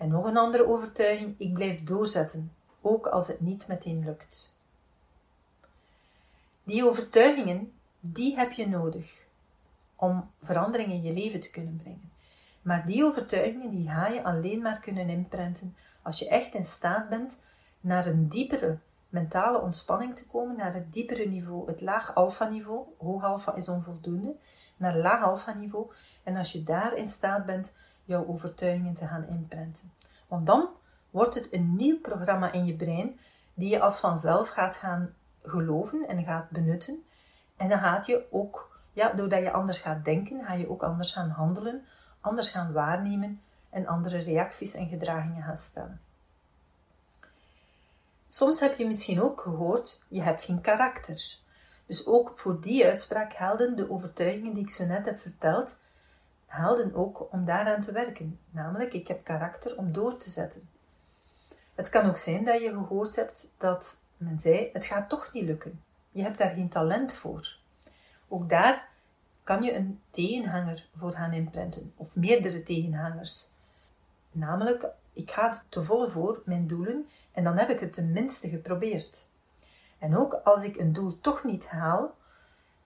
En 0.00 0.08
nog 0.08 0.24
een 0.24 0.36
andere 0.36 0.66
overtuiging: 0.66 1.34
ik 1.38 1.54
blijf 1.54 1.84
doorzetten, 1.84 2.52
ook 2.80 3.06
als 3.06 3.28
het 3.28 3.40
niet 3.40 3.66
meteen 3.66 4.04
lukt. 4.04 4.54
Die 6.64 6.86
overtuigingen, 6.86 7.72
die 8.00 8.36
heb 8.36 8.52
je 8.52 8.68
nodig 8.68 9.26
om 9.96 10.30
verandering 10.42 10.92
in 10.92 11.02
je 11.02 11.12
leven 11.12 11.40
te 11.40 11.50
kunnen 11.50 11.76
brengen. 11.76 12.10
Maar 12.62 12.86
die 12.86 13.04
overtuigingen, 13.04 13.70
die 13.70 13.88
ga 13.88 14.06
je 14.06 14.24
alleen 14.24 14.62
maar 14.62 14.80
kunnen 14.80 15.08
inprenten 15.08 15.76
als 16.02 16.18
je 16.18 16.28
echt 16.28 16.54
in 16.54 16.64
staat 16.64 17.08
bent 17.08 17.40
naar 17.80 18.06
een 18.06 18.28
diepere 18.28 18.78
mentale 19.08 19.60
ontspanning 19.60 20.16
te 20.16 20.26
komen 20.26 20.56
naar 20.56 20.74
het 20.74 20.92
diepere 20.92 21.26
niveau, 21.26 21.66
het 21.66 21.80
laag 21.80 22.14
alfa 22.14 22.48
niveau. 22.48 22.86
Hoog 22.98 23.24
alfa 23.24 23.54
is 23.54 23.68
onvoldoende, 23.68 24.36
naar 24.76 24.96
laag 24.96 25.22
alfa 25.22 25.52
niveau. 25.52 25.92
En 26.22 26.36
als 26.36 26.52
je 26.52 26.64
daar 26.64 26.96
in 26.96 27.08
staat 27.08 27.46
bent 27.46 27.72
jouw 28.10 28.26
overtuigingen 28.26 28.94
te 28.94 29.06
gaan 29.06 29.26
inprenten. 29.28 29.92
Want 30.28 30.46
dan 30.46 30.68
wordt 31.10 31.34
het 31.34 31.52
een 31.52 31.76
nieuw 31.76 32.00
programma 32.00 32.52
in 32.52 32.66
je 32.66 32.74
brein 32.74 33.18
die 33.54 33.70
je 33.70 33.80
als 33.80 34.00
vanzelf 34.00 34.48
gaat 34.48 34.76
gaan 34.76 35.14
geloven 35.42 36.08
en 36.08 36.24
gaat 36.24 36.50
benutten. 36.50 37.04
En 37.56 37.68
dan 37.68 37.78
gaat 37.78 38.06
je 38.06 38.26
ook, 38.30 38.80
ja, 38.92 39.12
doordat 39.12 39.42
je 39.42 39.50
anders 39.50 39.78
gaat 39.78 40.04
denken, 40.04 40.44
ga 40.44 40.52
je 40.52 40.70
ook 40.70 40.82
anders 40.82 41.12
gaan 41.12 41.30
handelen, 41.30 41.84
anders 42.20 42.48
gaan 42.48 42.72
waarnemen 42.72 43.40
en 43.70 43.86
andere 43.86 44.18
reacties 44.18 44.74
en 44.74 44.88
gedragingen 44.88 45.42
gaan 45.42 45.58
stellen. 45.58 46.00
Soms 48.28 48.60
heb 48.60 48.78
je 48.78 48.86
misschien 48.86 49.22
ook 49.22 49.40
gehoord, 49.40 50.00
je 50.08 50.22
hebt 50.22 50.42
geen 50.42 50.60
karakter. 50.60 51.38
Dus 51.86 52.06
ook 52.06 52.38
voor 52.38 52.60
die 52.60 52.86
uitspraak 52.86 53.32
gelden 53.32 53.76
de 53.76 53.90
overtuigingen 53.90 54.54
die 54.54 54.62
ik 54.62 54.70
zo 54.70 54.84
net 54.84 55.04
heb 55.04 55.20
verteld, 55.20 55.78
helden 56.50 56.94
ook 56.94 57.32
om 57.32 57.44
daaraan 57.44 57.80
te 57.80 57.92
werken. 57.92 58.38
Namelijk, 58.50 58.92
ik 58.92 59.08
heb 59.08 59.24
karakter 59.24 59.76
om 59.76 59.92
door 59.92 60.16
te 60.16 60.30
zetten. 60.30 60.68
Het 61.74 61.88
kan 61.88 62.08
ook 62.08 62.16
zijn 62.16 62.44
dat 62.44 62.62
je 62.62 62.68
gehoord 62.68 63.16
hebt 63.16 63.54
dat 63.58 64.00
men 64.16 64.38
zei, 64.38 64.70
het 64.72 64.84
gaat 64.84 65.08
toch 65.08 65.32
niet 65.32 65.44
lukken. 65.44 65.82
Je 66.10 66.22
hebt 66.22 66.38
daar 66.38 66.48
geen 66.48 66.68
talent 66.68 67.12
voor. 67.12 67.56
Ook 68.28 68.48
daar 68.48 68.88
kan 69.44 69.62
je 69.62 69.74
een 69.74 70.00
tegenhanger 70.10 70.88
voor 70.96 71.12
gaan 71.12 71.32
inprenten, 71.32 71.92
of 71.96 72.16
meerdere 72.16 72.62
tegenhangers. 72.62 73.50
Namelijk, 74.32 74.86
ik 75.12 75.30
ga 75.30 75.62
te 75.68 75.82
volle 75.82 76.08
voor 76.08 76.42
mijn 76.44 76.66
doelen 76.66 77.08
en 77.32 77.44
dan 77.44 77.56
heb 77.56 77.68
ik 77.68 77.80
het 77.80 77.92
tenminste 77.92 78.48
geprobeerd. 78.48 79.28
En 79.98 80.16
ook 80.16 80.32
als 80.44 80.64
ik 80.64 80.76
een 80.76 80.92
doel 80.92 81.20
toch 81.20 81.44
niet 81.44 81.68
haal, 81.68 82.14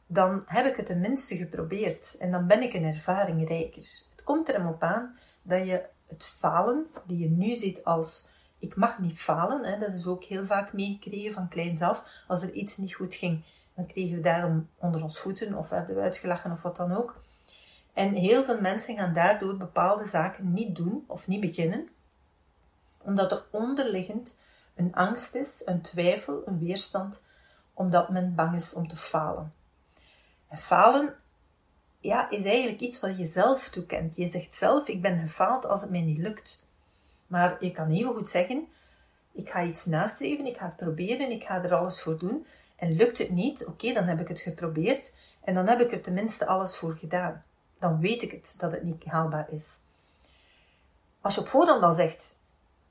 dan 0.06 0.42
heb 0.46 0.66
ik 0.66 0.76
het 0.76 0.86
tenminste 0.86 1.36
geprobeerd 1.36 2.16
en 2.18 2.30
dan 2.30 2.46
ben 2.46 2.62
ik 2.62 2.74
een 2.74 2.84
ervaring 2.84 3.48
rijker. 3.48 3.82
Het 4.10 4.22
komt 4.24 4.48
er 4.48 4.54
hem 4.54 4.66
op 4.66 4.82
aan 4.82 5.18
dat 5.42 5.66
je 5.66 5.84
het 6.06 6.24
falen, 6.24 6.86
die 7.06 7.18
je 7.18 7.30
nu 7.30 7.54
ziet 7.54 7.84
als 7.84 8.28
ik 8.58 8.76
mag 8.76 8.98
niet 8.98 9.18
falen, 9.18 9.64
hè, 9.64 9.78
dat 9.78 9.94
is 9.94 10.06
ook 10.06 10.24
heel 10.24 10.44
vaak 10.44 10.72
meegekregen 10.72 11.32
van 11.32 11.48
kleins 11.48 11.80
af. 11.80 12.24
Als 12.28 12.42
er 12.42 12.52
iets 12.52 12.76
niet 12.76 12.94
goed 12.94 13.14
ging, 13.14 13.44
dan 13.74 13.86
kregen 13.86 14.16
we 14.16 14.22
daarom 14.22 14.68
onder 14.78 15.02
ons 15.02 15.18
voeten 15.18 15.54
of 15.54 15.68
werden 15.68 15.96
we 15.96 16.02
uitgelachen 16.02 16.52
of 16.52 16.62
wat 16.62 16.76
dan 16.76 16.92
ook. 16.92 17.18
En 17.92 18.14
heel 18.14 18.42
veel 18.42 18.60
mensen 18.60 18.96
gaan 18.96 19.12
daardoor 19.12 19.56
bepaalde 19.56 20.06
zaken 20.06 20.52
niet 20.52 20.76
doen 20.76 21.04
of 21.06 21.26
niet 21.26 21.40
beginnen, 21.40 21.88
omdat 22.98 23.32
er 23.32 23.44
onderliggend 23.50 24.38
een 24.74 24.94
angst 24.94 25.34
is, 25.34 25.62
een 25.64 25.80
twijfel, 25.80 26.42
een 26.44 26.58
weerstand, 26.58 27.22
omdat 27.74 28.08
men 28.08 28.34
bang 28.34 28.54
is 28.54 28.74
om 28.74 28.88
te 28.88 28.96
falen. 28.96 29.52
En 30.54 30.60
falen 30.60 31.14
ja, 32.00 32.30
is 32.30 32.44
eigenlijk 32.44 32.80
iets 32.80 33.00
wat 33.00 33.18
je 33.18 33.26
zelf 33.26 33.68
toekent. 33.68 34.16
Je 34.16 34.28
zegt 34.28 34.56
zelf, 34.56 34.88
ik 34.88 35.02
ben 35.02 35.18
gefaald 35.18 35.66
als 35.66 35.80
het 35.80 35.90
mij 35.90 36.00
niet 36.00 36.18
lukt. 36.18 36.62
Maar 37.26 37.56
je 37.64 37.70
kan 37.70 37.90
even 37.90 38.14
goed 38.14 38.28
zeggen, 38.28 38.68
ik 39.32 39.50
ga 39.50 39.62
iets 39.62 39.84
nastreven, 39.84 40.46
ik 40.46 40.56
ga 40.56 40.64
het 40.64 40.76
proberen, 40.76 41.30
ik 41.30 41.42
ga 41.42 41.62
er 41.62 41.74
alles 41.74 42.02
voor 42.02 42.18
doen. 42.18 42.46
En 42.76 42.96
lukt 42.96 43.18
het 43.18 43.30
niet, 43.30 43.66
oké, 43.66 43.92
dan 43.92 44.04
heb 44.04 44.20
ik 44.20 44.28
het 44.28 44.40
geprobeerd 44.40 45.14
en 45.40 45.54
dan 45.54 45.68
heb 45.68 45.80
ik 45.80 45.92
er 45.92 46.02
tenminste 46.02 46.46
alles 46.46 46.76
voor 46.76 46.96
gedaan. 46.96 47.44
Dan 47.78 48.00
weet 48.00 48.22
ik 48.22 48.30
het, 48.30 48.54
dat 48.58 48.72
het 48.72 48.82
niet 48.82 49.04
haalbaar 49.04 49.46
is. 49.50 49.80
Als 51.20 51.34
je 51.34 51.40
op 51.40 51.48
voorhand 51.48 51.82
al 51.82 51.92
zegt, 51.92 52.38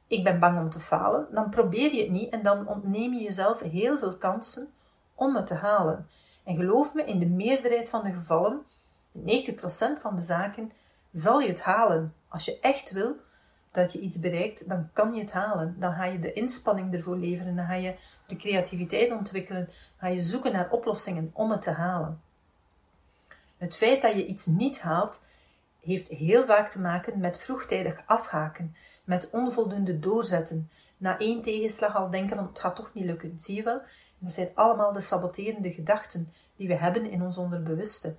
ik 0.07 0.23
ben 0.23 0.39
bang 0.39 0.59
om 0.59 0.69
te 0.69 0.79
falen, 0.79 1.27
dan 1.31 1.49
probeer 1.49 1.93
je 1.93 2.01
het 2.01 2.11
niet 2.11 2.31
en 2.31 2.43
dan 2.43 2.67
ontneem 2.67 3.13
je 3.13 3.23
jezelf 3.23 3.59
heel 3.59 3.97
veel 3.97 4.17
kansen 4.17 4.73
om 5.15 5.35
het 5.35 5.47
te 5.47 5.55
halen. 5.55 6.07
En 6.43 6.55
geloof 6.55 6.93
me, 6.93 7.05
in 7.05 7.19
de 7.19 7.25
meerderheid 7.25 7.89
van 7.89 8.03
de 8.03 8.13
gevallen, 8.13 8.61
90% 9.17 9.21
van 9.99 10.15
de 10.15 10.21
zaken, 10.21 10.71
zal 11.11 11.39
je 11.39 11.47
het 11.47 11.61
halen. 11.61 12.13
Als 12.27 12.45
je 12.45 12.59
echt 12.59 12.91
wil 12.91 13.15
dat 13.71 13.93
je 13.93 13.99
iets 13.99 14.19
bereikt, 14.19 14.69
dan 14.69 14.89
kan 14.93 15.13
je 15.13 15.21
het 15.21 15.31
halen. 15.31 15.75
Dan 15.79 15.93
ga 15.93 16.05
je 16.05 16.19
de 16.19 16.33
inspanning 16.33 16.93
ervoor 16.93 17.17
leveren, 17.17 17.55
dan 17.55 17.65
ga 17.65 17.73
je 17.73 17.95
de 18.27 18.35
creativiteit 18.35 19.11
ontwikkelen, 19.11 19.69
ga 19.97 20.07
je 20.07 20.21
zoeken 20.21 20.51
naar 20.51 20.71
oplossingen 20.71 21.29
om 21.33 21.51
het 21.51 21.61
te 21.61 21.71
halen. 21.71 22.21
Het 23.57 23.75
feit 23.75 24.01
dat 24.01 24.13
je 24.13 24.25
iets 24.25 24.45
niet 24.45 24.81
haalt, 24.81 25.21
heeft 25.79 26.07
heel 26.07 26.43
vaak 26.43 26.69
te 26.69 26.79
maken 26.79 27.19
met 27.19 27.37
vroegtijdig 27.37 28.01
afhaken, 28.05 28.75
met 29.03 29.29
onvoldoende 29.29 29.99
doorzetten. 29.99 30.69
Na 30.97 31.19
één 31.19 31.41
tegenslag 31.41 31.95
al 31.95 32.09
denken 32.09 32.35
van 32.35 32.45
het 32.45 32.59
gaat 32.59 32.75
toch 32.75 32.93
niet 32.93 33.05
lukken, 33.05 33.39
zie 33.39 33.55
je 33.55 33.63
wel? 33.63 33.81
Dat 34.23 34.33
zijn 34.33 34.51
allemaal 34.53 34.91
de 34.91 34.99
saboterende 34.99 35.73
gedachten 35.73 36.33
die 36.55 36.67
we 36.67 36.75
hebben 36.75 37.05
in 37.05 37.21
ons 37.21 37.37
onderbewuste. 37.37 38.15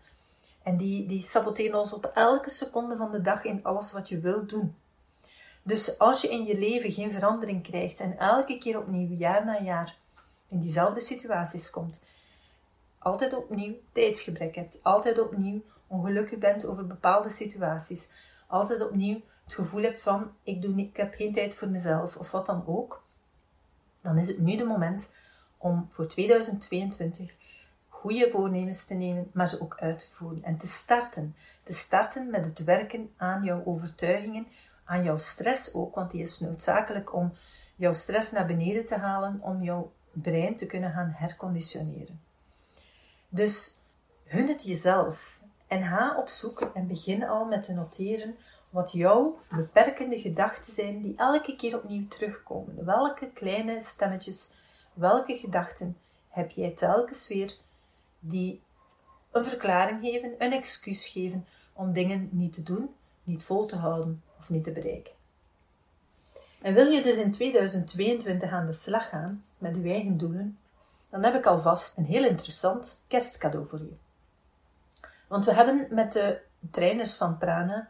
En 0.63 0.77
die, 0.77 1.07
die 1.07 1.21
saboteren 1.21 1.79
ons 1.79 1.93
op 1.93 2.11
elke 2.15 2.51
seconde 2.51 2.97
van 2.97 3.13
de 3.13 3.21
dag 3.21 3.45
in 3.45 3.65
alles 3.65 3.93
wat 3.93 4.09
je 4.09 4.19
wilt 4.19 4.49
doen. 4.49 4.77
Dus 5.63 5.99
als 5.99 6.21
je 6.21 6.29
in 6.29 6.45
je 6.45 6.59
leven 6.59 6.93
geen 6.93 7.13
verandering 7.13 7.63
krijgt 7.63 8.01
en 8.01 8.19
elke 8.19 8.59
keer 8.59 8.79
opnieuw, 8.79 9.17
jaar 9.17 9.45
na 9.45 9.63
jaar, 9.63 9.97
in 10.49 10.61
diezelfde 10.61 11.01
situaties 11.01 11.71
komt, 11.71 12.01
altijd 12.99 13.35
opnieuw 13.35 13.75
tijdsgebrek 13.93 14.55
hebt, 14.55 14.79
altijd 14.83 15.19
opnieuw 15.21 15.63
ongelukkig 15.87 16.39
bent 16.39 16.67
over 16.67 16.87
bepaalde 16.87 17.29
situaties, 17.29 18.09
altijd 18.47 18.83
opnieuw 18.83 19.21
het 19.45 19.55
gevoel 19.55 19.83
hebt 19.83 20.03
van 20.03 20.33
ik, 20.43 20.63
doe 20.63 20.77
ik 20.77 20.97
heb 20.97 21.15
geen 21.15 21.33
tijd 21.33 21.55
voor 21.55 21.69
mezelf 21.69 22.17
of 22.17 22.31
wat 22.31 22.47
dan 22.47 22.65
ook, 22.67 23.03
dan 24.03 24.19
is 24.19 24.27
het 24.27 24.39
nu 24.39 24.57
de 24.57 24.65
moment 24.65 25.11
om 25.65 25.89
voor 25.91 26.07
2022 26.07 27.35
goede 27.89 28.31
voornemens 28.31 28.85
te 28.85 28.95
nemen, 28.95 29.31
maar 29.33 29.49
ze 29.49 29.61
ook 29.61 29.77
uit 29.79 29.99
te 29.99 30.11
voeren 30.11 30.43
en 30.43 30.57
te 30.57 30.67
starten. 30.67 31.37
Te 31.63 31.73
starten 31.73 32.31
met 32.31 32.45
het 32.45 32.65
werken 32.65 33.11
aan 33.17 33.45
jouw 33.45 33.63
overtuigingen, 33.65 34.47
aan 34.85 35.05
jouw 35.05 35.17
stress 35.17 35.75
ook, 35.75 35.95
want 35.95 36.11
die 36.11 36.23
is 36.23 36.41
noodzakelijk 36.41 37.15
om 37.15 37.33
jouw 37.77 37.93
stress 37.93 38.33
naar 38.33 38.47
beneden 38.47 38.87
te 38.87 38.97
halen, 38.97 39.39
om 39.43 39.63
jouw 39.63 39.93
brein 40.13 40.57
te 40.57 40.67
kunnen 40.67 40.93
gaan 40.93 41.13
herconditioneren. 41.17 42.21
Dus 43.29 43.79
hun 44.25 44.49
het 44.49 44.65
jezelf 44.65 45.41
en 45.67 45.83
ga 45.83 46.17
op 46.19 46.29
zoek 46.29 46.71
en 46.75 46.87
begin 46.87 47.25
al 47.25 47.45
met 47.45 47.65
te 47.65 47.73
noteren 47.73 48.37
wat 48.71 48.93
jouw 48.93 49.39
beperkende 49.51 50.19
gedachten 50.19 50.73
zijn 50.73 51.03
die 51.03 51.15
elke 51.17 51.57
keer 51.57 51.77
opnieuw 51.77 52.09
terugkomen. 52.09 52.85
Welke 52.85 53.31
kleine 53.31 53.81
stemmetjes, 53.81 54.51
welke 54.95 55.37
gedachten 55.37 55.97
heb 56.29 56.51
jij 56.51 56.71
telkens 56.71 57.29
weer 57.29 57.57
die 58.19 58.63
een 59.31 59.45
verklaring 59.45 60.05
geven, 60.05 60.35
een 60.39 60.53
excuus 60.53 61.09
geven 61.09 61.47
om 61.73 61.93
dingen 61.93 62.29
niet 62.33 62.53
te 62.53 62.63
doen, 62.63 62.95
niet 63.23 63.45
vol 63.45 63.67
te 63.67 63.77
houden 63.77 64.23
of 64.39 64.51
niet 64.51 64.65
te 64.65 64.73
bereiken. 64.73 65.13
En 66.63 66.75
wil 66.75 66.87
je 66.87 67.03
dus 67.03 67.17
in 67.17 67.33
2022 67.33 68.51
aan 68.51 68.67
de 68.67 68.73
slag 68.73 69.09
gaan 69.09 69.45
met 69.59 69.77
je 69.77 69.83
eigen 69.83 70.17
doelen, 70.17 70.59
dan 71.11 71.23
heb 71.23 71.35
ik 71.35 71.47
alvast 71.47 71.97
een 71.97 72.05
heel 72.05 72.25
interessant 72.25 73.03
kerstcadeau 73.07 73.67
voor 73.67 73.79
je. 73.79 73.97
Want 75.29 75.45
we 75.45 75.55
hebben 75.55 75.87
met 75.91 76.13
de 76.13 76.41
trainers 76.71 77.17
van 77.17 77.39
Prana 77.39 77.89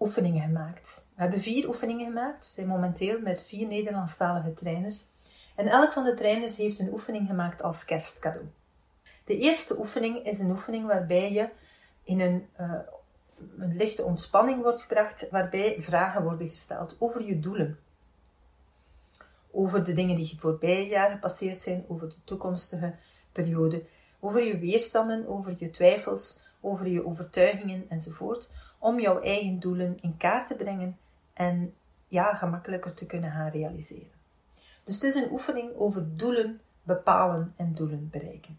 oefeningen 0.00 0.42
gemaakt. 0.42 1.06
We 1.14 1.20
hebben 1.22 1.40
vier 1.40 1.68
oefeningen 1.68 2.06
gemaakt. 2.06 2.46
We 2.46 2.52
zijn 2.52 2.66
momenteel 2.66 3.20
met 3.20 3.42
vier 3.42 3.66
Nederlandstalige 3.66 4.52
trainers. 4.52 5.08
En 5.56 5.68
elk 5.68 5.92
van 5.92 6.04
de 6.04 6.14
trainers 6.14 6.56
heeft 6.56 6.78
een 6.78 6.92
oefening 6.92 7.26
gemaakt 7.26 7.62
als 7.62 7.84
kerstcadeau. 7.84 8.46
De 9.24 9.38
eerste 9.38 9.78
oefening 9.78 10.24
is 10.24 10.38
een 10.38 10.50
oefening 10.50 10.86
waarbij 10.86 11.32
je 11.32 11.48
in 12.04 12.20
een, 12.20 12.48
uh, 12.60 12.72
een 13.58 13.76
lichte 13.76 14.04
ontspanning 14.04 14.62
wordt 14.62 14.82
gebracht, 14.82 15.30
waarbij 15.30 15.76
vragen 15.78 16.22
worden 16.22 16.48
gesteld 16.48 16.96
over 16.98 17.24
je 17.24 17.40
doelen. 17.40 17.78
Over 19.50 19.84
de 19.84 19.92
dingen 19.92 20.16
die 20.16 20.36
voorbije 20.38 20.86
jaar 20.86 21.10
gepasseerd 21.10 21.56
zijn, 21.56 21.84
over 21.88 22.08
de 22.08 22.24
toekomstige 22.24 22.94
periode, 23.32 23.84
over 24.20 24.42
je 24.42 24.58
weerstanden, 24.58 25.28
over 25.28 25.54
je 25.58 25.70
twijfels, 25.70 26.42
over 26.60 26.88
je 26.88 27.06
overtuigingen 27.06 27.84
enzovoort, 27.88 28.50
om 28.78 29.00
jouw 29.00 29.20
eigen 29.20 29.60
doelen 29.60 29.98
in 30.00 30.16
kaart 30.16 30.46
te 30.46 30.54
brengen 30.54 30.98
en 31.32 31.74
ja, 32.08 32.34
gemakkelijker 32.34 32.94
te 32.94 33.06
kunnen 33.06 33.30
gaan 33.30 33.50
realiseren. 33.50 34.15
Dus 34.86 34.94
het 34.94 35.04
is 35.04 35.14
een 35.14 35.30
oefening 35.30 35.76
over 35.76 36.16
doelen 36.16 36.60
bepalen 36.82 37.54
en 37.56 37.74
doelen 37.74 38.08
bereiken. 38.10 38.58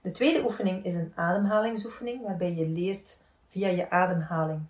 De 0.00 0.10
tweede 0.10 0.42
oefening 0.42 0.84
is 0.84 0.94
een 0.94 1.12
ademhalingsoefening, 1.14 2.22
waarbij 2.22 2.54
je 2.54 2.68
leert 2.68 3.22
via 3.48 3.68
je 3.68 3.90
ademhaling 3.90 4.60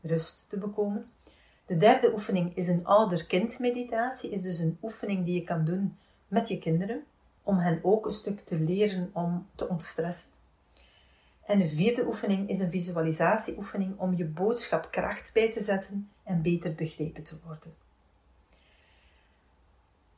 rust 0.00 0.44
te 0.48 0.58
bekomen. 0.58 1.10
De 1.66 1.76
derde 1.76 2.12
oefening 2.12 2.56
is 2.56 2.68
een 2.68 2.86
ouder-kind 2.86 3.58
meditatie, 3.58 4.30
is 4.30 4.42
dus 4.42 4.58
een 4.58 4.78
oefening 4.82 5.24
die 5.24 5.34
je 5.34 5.44
kan 5.44 5.64
doen 5.64 5.96
met 6.28 6.48
je 6.48 6.58
kinderen, 6.58 7.04
om 7.42 7.58
hen 7.58 7.80
ook 7.82 8.06
een 8.06 8.12
stuk 8.12 8.40
te 8.40 8.60
leren 8.60 9.10
om 9.12 9.46
te 9.54 9.68
ontstressen. 9.68 10.30
En 11.44 11.58
de 11.58 11.68
vierde 11.68 12.06
oefening 12.06 12.48
is 12.48 12.60
een 12.60 12.70
visualisatieoefening 12.70 13.98
om 13.98 14.16
je 14.16 14.24
boodschap 14.24 14.88
kracht 14.90 15.32
bij 15.32 15.52
te 15.52 15.60
zetten 15.60 16.10
en 16.22 16.42
beter 16.42 16.74
begrepen 16.74 17.22
te 17.22 17.38
worden. 17.44 17.87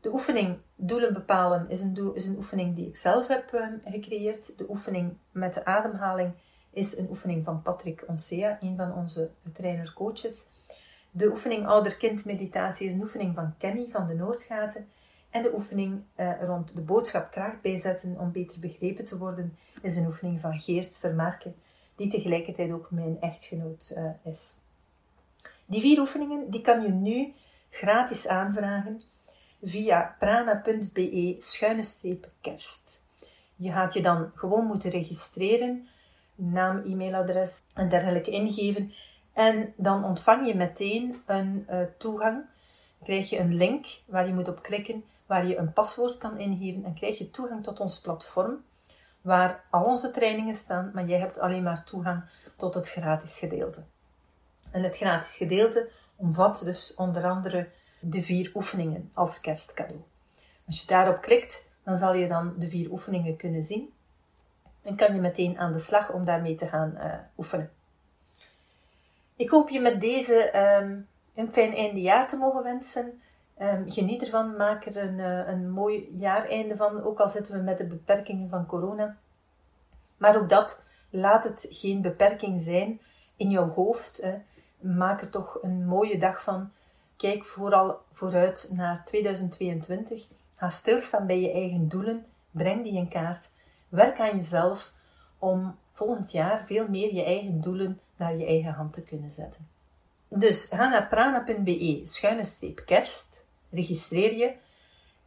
De 0.01 0.13
oefening 0.13 0.59
doelen 0.77 1.13
bepalen 1.13 1.69
is 1.69 1.81
een, 1.81 2.15
is 2.15 2.27
een 2.27 2.37
oefening 2.37 2.77
die 2.77 2.87
ik 2.87 2.97
zelf 2.97 3.27
heb 3.27 3.53
uh, 3.55 3.67
gecreëerd. 3.85 4.59
De 4.59 4.71
oefening 4.71 5.17
met 5.33 5.55
de 5.55 5.65
ademhaling 5.65 6.33
is 6.71 6.97
een 6.97 7.09
oefening 7.09 7.45
van 7.45 7.63
Patrick 7.63 8.05
Onsea, 8.07 8.59
een 8.61 8.77
van 8.77 8.95
onze 8.95 9.31
trainer-coaches. 9.53 10.49
De 11.11 11.31
oefening 11.31 11.67
ouder-kind 11.67 12.25
meditatie 12.25 12.87
is 12.87 12.93
een 12.93 13.03
oefening 13.03 13.35
van 13.35 13.55
Kenny 13.59 13.87
van 13.91 14.07
de 14.07 14.15
Noordgaten. 14.15 14.89
En 15.31 15.43
de 15.43 15.55
oefening 15.55 16.03
uh, 16.17 16.43
rond 16.43 16.75
de 16.75 16.81
boodschap 16.81 17.31
kracht 17.31 17.61
bijzetten 17.61 18.19
om 18.19 18.33
beter 18.33 18.61
begrepen 18.61 19.05
te 19.05 19.19
worden 19.19 19.57
is 19.83 19.97
een 19.97 20.07
oefening 20.07 20.41
van 20.41 20.59
Geert 20.59 20.99
Vermarken, 20.99 21.55
die 21.97 22.09
tegelijkertijd 22.09 22.73
ook 22.73 22.91
mijn 22.91 23.21
echtgenoot 23.21 23.95
uh, 23.97 24.33
is. 24.33 24.55
Die 25.67 25.81
vier 25.81 25.99
oefeningen 25.99 26.51
die 26.51 26.61
kan 26.61 26.83
je 26.83 26.89
nu 26.89 27.33
gratis 27.71 28.29
aanvragen 28.29 29.03
via 29.62 30.16
prana.be 30.18 31.37
schuine 31.38 31.83
streep 31.83 32.31
kerst. 32.40 33.05
Je 33.57 33.73
gaat 33.73 33.92
je 33.92 34.03
dan 34.03 34.31
gewoon 34.35 34.66
moeten 34.66 34.90
registreren, 34.90 35.88
naam, 36.35 36.83
e-mailadres 36.85 37.62
en 37.75 37.88
dergelijke 37.88 38.31
ingeven. 38.31 38.92
En 39.33 39.73
dan 39.77 40.05
ontvang 40.05 40.46
je 40.46 40.55
meteen 40.55 41.23
een 41.27 41.66
uh, 41.70 41.81
toegang. 41.99 42.37
Dan 42.37 43.09
krijg 43.09 43.31
je 43.31 43.38
een 43.38 43.55
link 43.55 43.87
waar 44.07 44.27
je 44.27 44.35
moet 44.35 44.49
op 44.49 44.62
klikken, 44.62 45.05
waar 45.27 45.46
je 45.46 45.57
een 45.57 45.73
paswoord 45.73 46.18
kan 46.18 46.38
ingeven 46.38 46.85
en 46.85 46.94
krijg 46.94 47.18
je 47.18 47.31
toegang 47.31 47.64
tot 47.64 47.81
ons 47.81 48.01
platform, 48.01 48.64
waar 49.20 49.64
al 49.70 49.85
onze 49.85 50.11
trainingen 50.11 50.55
staan, 50.55 50.90
maar 50.94 51.05
jij 51.05 51.18
hebt 51.18 51.38
alleen 51.38 51.62
maar 51.62 51.85
toegang 51.85 52.25
tot 52.57 52.75
het 52.75 52.88
gratis 52.88 53.38
gedeelte. 53.38 53.83
En 54.70 54.83
het 54.83 54.96
gratis 54.96 55.37
gedeelte 55.37 55.90
omvat 56.16 56.62
dus 56.64 56.94
onder 56.94 57.25
andere 57.25 57.68
de 58.01 58.23
vier 58.23 58.51
oefeningen 58.55 59.11
als 59.15 59.41
kerstcadeau. 59.41 60.01
Als 60.67 60.81
je 60.81 60.87
daarop 60.87 61.21
klikt, 61.21 61.67
dan 61.83 61.97
zal 61.97 62.15
je 62.15 62.29
dan 62.29 62.55
de 62.59 62.69
vier 62.69 62.91
oefeningen 62.91 63.37
kunnen 63.37 63.65
zien. 63.65 63.93
En 64.83 64.97
kan 64.97 65.15
je 65.15 65.21
meteen 65.21 65.59
aan 65.59 65.73
de 65.73 65.79
slag 65.79 66.13
om 66.13 66.25
daarmee 66.25 66.55
te 66.55 66.69
gaan 66.69 66.95
uh, 66.97 67.15
oefenen. 67.37 67.71
Ik 69.37 69.51
hoop 69.51 69.69
je 69.69 69.81
met 69.81 70.01
deze 70.01 70.59
um, 70.81 71.09
een 71.35 71.53
fijn 71.53 71.75
eindejaar 71.75 72.29
te 72.29 72.37
mogen 72.37 72.63
wensen. 72.63 73.21
Um, 73.59 73.91
geniet 73.91 74.23
ervan, 74.23 74.57
maak 74.57 74.85
er 74.87 74.97
een, 74.97 75.19
uh, 75.19 75.49
een 75.49 75.71
mooi 75.71 76.09
jaareinde 76.17 76.77
van, 76.77 77.03
ook 77.03 77.21
al 77.21 77.29
zitten 77.29 77.55
we 77.55 77.61
met 77.61 77.79
de 77.79 77.87
beperkingen 77.87 78.49
van 78.49 78.67
corona. 78.67 79.17
Maar 80.17 80.37
ook 80.37 80.49
dat, 80.49 80.83
laat 81.11 81.45
het 81.45 81.67
geen 81.71 82.03
beperking 82.03 82.61
zijn 82.61 83.01
in 83.37 83.51
jouw 83.51 83.69
hoofd. 83.69 84.21
Hè. 84.23 84.39
Maak 84.79 85.21
er 85.21 85.31
toch 85.31 85.59
een 85.63 85.87
mooie 85.87 86.19
dag 86.19 86.43
van. 86.43 86.71
Kijk 87.20 87.44
vooral 87.44 87.98
vooruit 88.11 88.70
naar 88.72 89.04
2022. 89.04 90.26
Ga 90.54 90.68
stilstaan 90.68 91.26
bij 91.26 91.40
je 91.40 91.52
eigen 91.52 91.88
doelen. 91.88 92.26
Breng 92.50 92.83
die 92.83 92.96
in 92.96 93.09
kaart. 93.09 93.50
Werk 93.88 94.20
aan 94.20 94.37
jezelf 94.37 94.92
om 95.38 95.76
volgend 95.92 96.33
jaar 96.33 96.64
veel 96.66 96.88
meer 96.88 97.14
je 97.14 97.24
eigen 97.24 97.61
doelen 97.61 98.00
naar 98.16 98.37
je 98.37 98.46
eigen 98.46 98.72
hand 98.72 98.92
te 98.92 99.02
kunnen 99.02 99.30
zetten. 99.30 99.68
Dus 100.28 100.64
ga 100.64 100.88
naar 100.88 101.09
prana.be 101.09 102.00
schuine 102.02 102.44
streep 102.44 102.83
kerst, 102.85 103.46
registreer 103.70 104.37
je 104.37 104.54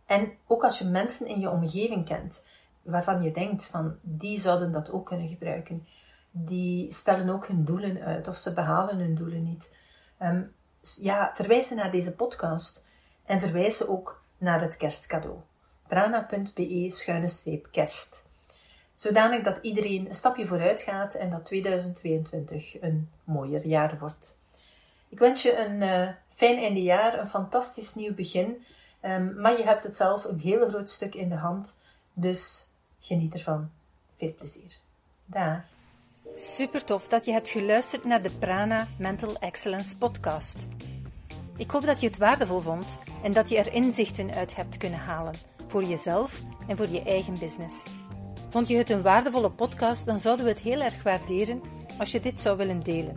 en 0.06 0.34
ook 0.47 0.63
als 0.63 0.79
je 0.79 0.86
mensen 0.86 1.27
in 1.27 1.39
je 1.39 1.49
omgeving 1.49 2.06
kent 2.06 2.45
waarvan 2.82 3.23
je 3.23 3.32
denkt 3.32 3.65
van 3.65 3.95
die 4.01 4.39
zouden 4.39 4.71
dat 4.71 4.91
ook 4.91 5.06
kunnen 5.06 5.27
gebruiken, 5.27 5.88
die 6.32 6.93
stellen 6.93 7.29
ook 7.29 7.47
hun 7.47 7.65
doelen 7.65 8.01
uit 8.01 8.27
of 8.27 8.36
ze 8.36 8.53
behalen 8.53 8.97
hun 8.97 9.15
doelen 9.15 9.43
niet. 9.43 9.75
Um, 10.21 10.53
ja, 11.02 11.32
verwijs 11.34 11.67
ze 11.67 11.76
naar 11.76 11.91
deze 11.91 12.15
podcast 12.15 12.84
en 13.26 13.39
verwijs 13.39 13.78
ze 13.78 13.89
ook 13.89 14.24
naar 14.38 14.62
het 14.62 14.78
kerstcadeau. 14.78 15.38
prana.be 15.88 16.89
schuine 16.89 17.28
streep 17.28 17.67
kerst. 17.72 18.30
Zodanig 18.96 19.43
dat 19.43 19.60
iedereen 19.62 20.08
een 20.08 20.15
stapje 20.15 20.48
vooruit 20.48 20.82
gaat 20.82 21.13
en 21.13 21.30
dat 21.30 21.46
2022 21.46 22.82
een 22.82 23.10
mooier 23.24 23.65
jaar 23.65 24.00
wordt. 24.00 24.41
Ik 25.10 25.19
wens 25.19 25.41
je 25.41 25.58
een 25.58 25.82
uh, 25.82 26.10
fijn 26.30 26.58
einde 26.58 26.82
jaar, 26.82 27.19
een 27.19 27.28
fantastisch 27.28 27.93
nieuw 27.96 28.13
begin. 28.13 28.63
Um, 29.02 29.41
maar 29.41 29.58
je 29.58 29.63
hebt 29.63 29.84
het 29.84 29.96
zelf 29.96 30.24
een 30.24 30.39
heel 30.39 30.69
groot 30.69 30.89
stuk 30.89 31.15
in 31.15 31.30
de 31.30 31.36
hand. 31.36 31.78
Dus 32.13 32.67
geniet 33.00 33.34
ervan. 33.34 33.72
Veel 34.15 34.34
plezier. 34.34 34.78
Dag. 35.26 35.65
Super 36.36 36.84
tof 36.84 37.08
dat 37.08 37.26
je 37.26 37.32
hebt 37.32 37.50
geluisterd 37.50 38.04
naar 38.04 38.22
de 38.22 38.32
Prana 38.39 38.88
Mental 38.98 39.39
Excellence 39.39 39.98
podcast. 39.98 40.67
Ik 41.58 41.72
hoop 41.72 41.86
dat 41.86 42.02
je 42.02 42.08
het 42.08 42.17
waardevol 42.17 42.62
vond 42.62 42.86
en 43.24 43.32
dat 43.32 43.50
je 43.50 43.58
er 43.58 43.74
inzichten 43.74 44.34
uit 44.34 44.56
hebt 44.56 44.78
kunnen 44.78 45.00
halen 45.00 45.34
voor 45.67 45.84
jezelf 45.84 46.41
en 46.67 46.78
voor 46.78 46.88
je 46.88 47.04
eigen 47.04 47.39
business. 47.39 47.86
Vond 48.50 48.67
je 48.67 48.78
het 48.78 48.89
een 48.89 49.02
waardevolle 49.02 49.52
podcast, 49.52 50.06
dan 50.06 50.19
zouden 50.19 50.46
we 50.46 50.52
het 50.52 50.62
heel 50.62 50.82
erg 50.82 51.04
waarderen 51.04 51.62
als 51.98 52.12
je 52.12 52.19
dit 52.19 52.41
zou 52.41 52.58
willen 52.58 52.80
delen. 52.80 53.15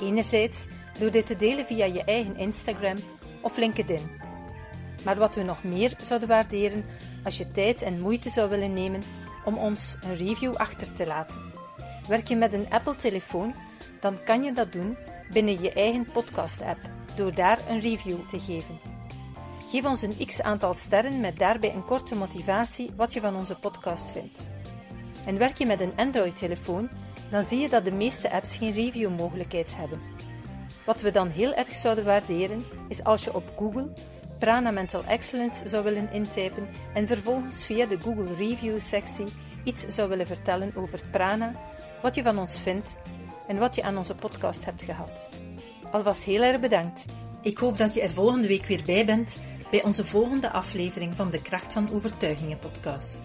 Enerzijds 0.00 0.66
door 0.98 1.10
dit 1.10 1.26
te 1.26 1.36
delen 1.36 1.66
via 1.66 1.84
je 1.84 2.04
eigen 2.04 2.36
Instagram 2.36 2.96
of 3.42 3.56
LinkedIn. 3.56 4.10
Maar 5.04 5.16
wat 5.16 5.34
we 5.34 5.42
nog 5.42 5.64
meer 5.64 5.96
zouden 6.02 6.28
waarderen 6.28 6.84
als 7.24 7.38
je 7.38 7.46
tijd 7.46 7.82
en 7.82 8.00
moeite 8.00 8.28
zou 8.28 8.48
willen 8.48 8.72
nemen 8.72 9.02
om 9.44 9.58
ons 9.58 9.96
een 10.00 10.16
review 10.16 10.54
achter 10.54 10.92
te 10.92 11.06
laten. 11.06 11.65
Werk 12.08 12.28
je 12.28 12.36
met 12.36 12.52
een 12.52 12.70
Apple-telefoon, 12.70 13.54
dan 14.00 14.16
kan 14.24 14.42
je 14.42 14.52
dat 14.52 14.72
doen 14.72 14.96
binnen 15.32 15.60
je 15.60 15.72
eigen 15.72 16.06
podcast-app 16.12 16.78
door 17.16 17.34
daar 17.34 17.58
een 17.68 17.80
review 17.80 18.28
te 18.30 18.40
geven. 18.40 18.78
Geef 19.70 19.84
ons 19.84 20.02
een 20.02 20.26
x 20.26 20.42
aantal 20.42 20.74
sterren 20.74 21.20
met 21.20 21.36
daarbij 21.36 21.74
een 21.74 21.84
korte 21.84 22.14
motivatie 22.14 22.90
wat 22.96 23.12
je 23.12 23.20
van 23.20 23.36
onze 23.36 23.58
podcast 23.58 24.10
vindt. 24.10 24.48
En 25.24 25.38
werk 25.38 25.58
je 25.58 25.66
met 25.66 25.80
een 25.80 25.96
Android-telefoon, 25.96 26.88
dan 27.30 27.44
zie 27.44 27.58
je 27.58 27.68
dat 27.68 27.84
de 27.84 27.92
meeste 27.92 28.30
apps 28.30 28.56
geen 28.56 28.72
review-mogelijkheid 28.72 29.76
hebben. 29.76 30.00
Wat 30.84 31.00
we 31.00 31.10
dan 31.10 31.28
heel 31.28 31.54
erg 31.54 31.76
zouden 31.76 32.04
waarderen, 32.04 32.64
is 32.88 33.04
als 33.04 33.24
je 33.24 33.34
op 33.34 33.52
Google 33.56 33.92
Prana 34.38 34.70
Mental 34.70 35.04
Excellence 35.04 35.68
zou 35.68 35.84
willen 35.84 36.12
intypen 36.12 36.68
en 36.94 37.06
vervolgens 37.06 37.64
via 37.64 37.86
de 37.86 38.00
Google 38.00 38.34
Review 38.34 38.80
sectie 38.80 39.26
iets 39.64 39.86
zou 39.86 40.08
willen 40.08 40.26
vertellen 40.26 40.72
over 40.74 41.00
Prana, 41.10 41.54
wat 42.02 42.14
je 42.14 42.22
van 42.22 42.38
ons 42.38 42.60
vindt 42.60 42.96
en 43.48 43.58
wat 43.58 43.74
je 43.74 43.82
aan 43.82 43.96
onze 43.96 44.14
podcast 44.14 44.64
hebt 44.64 44.82
gehad. 44.82 45.28
Alvast 45.90 46.22
heel 46.22 46.42
erg 46.42 46.60
bedankt. 46.60 47.04
Ik 47.42 47.58
hoop 47.58 47.78
dat 47.78 47.94
je 47.94 48.00
er 48.00 48.10
volgende 48.10 48.48
week 48.48 48.64
weer 48.64 48.82
bij 48.86 49.06
bent 49.06 49.36
bij 49.70 49.82
onze 49.82 50.04
volgende 50.04 50.50
aflevering 50.50 51.14
van 51.14 51.30
de 51.30 51.42
Kracht 51.42 51.72
van 51.72 51.90
Overtuigingen 51.92 52.58
podcast. 52.58 53.20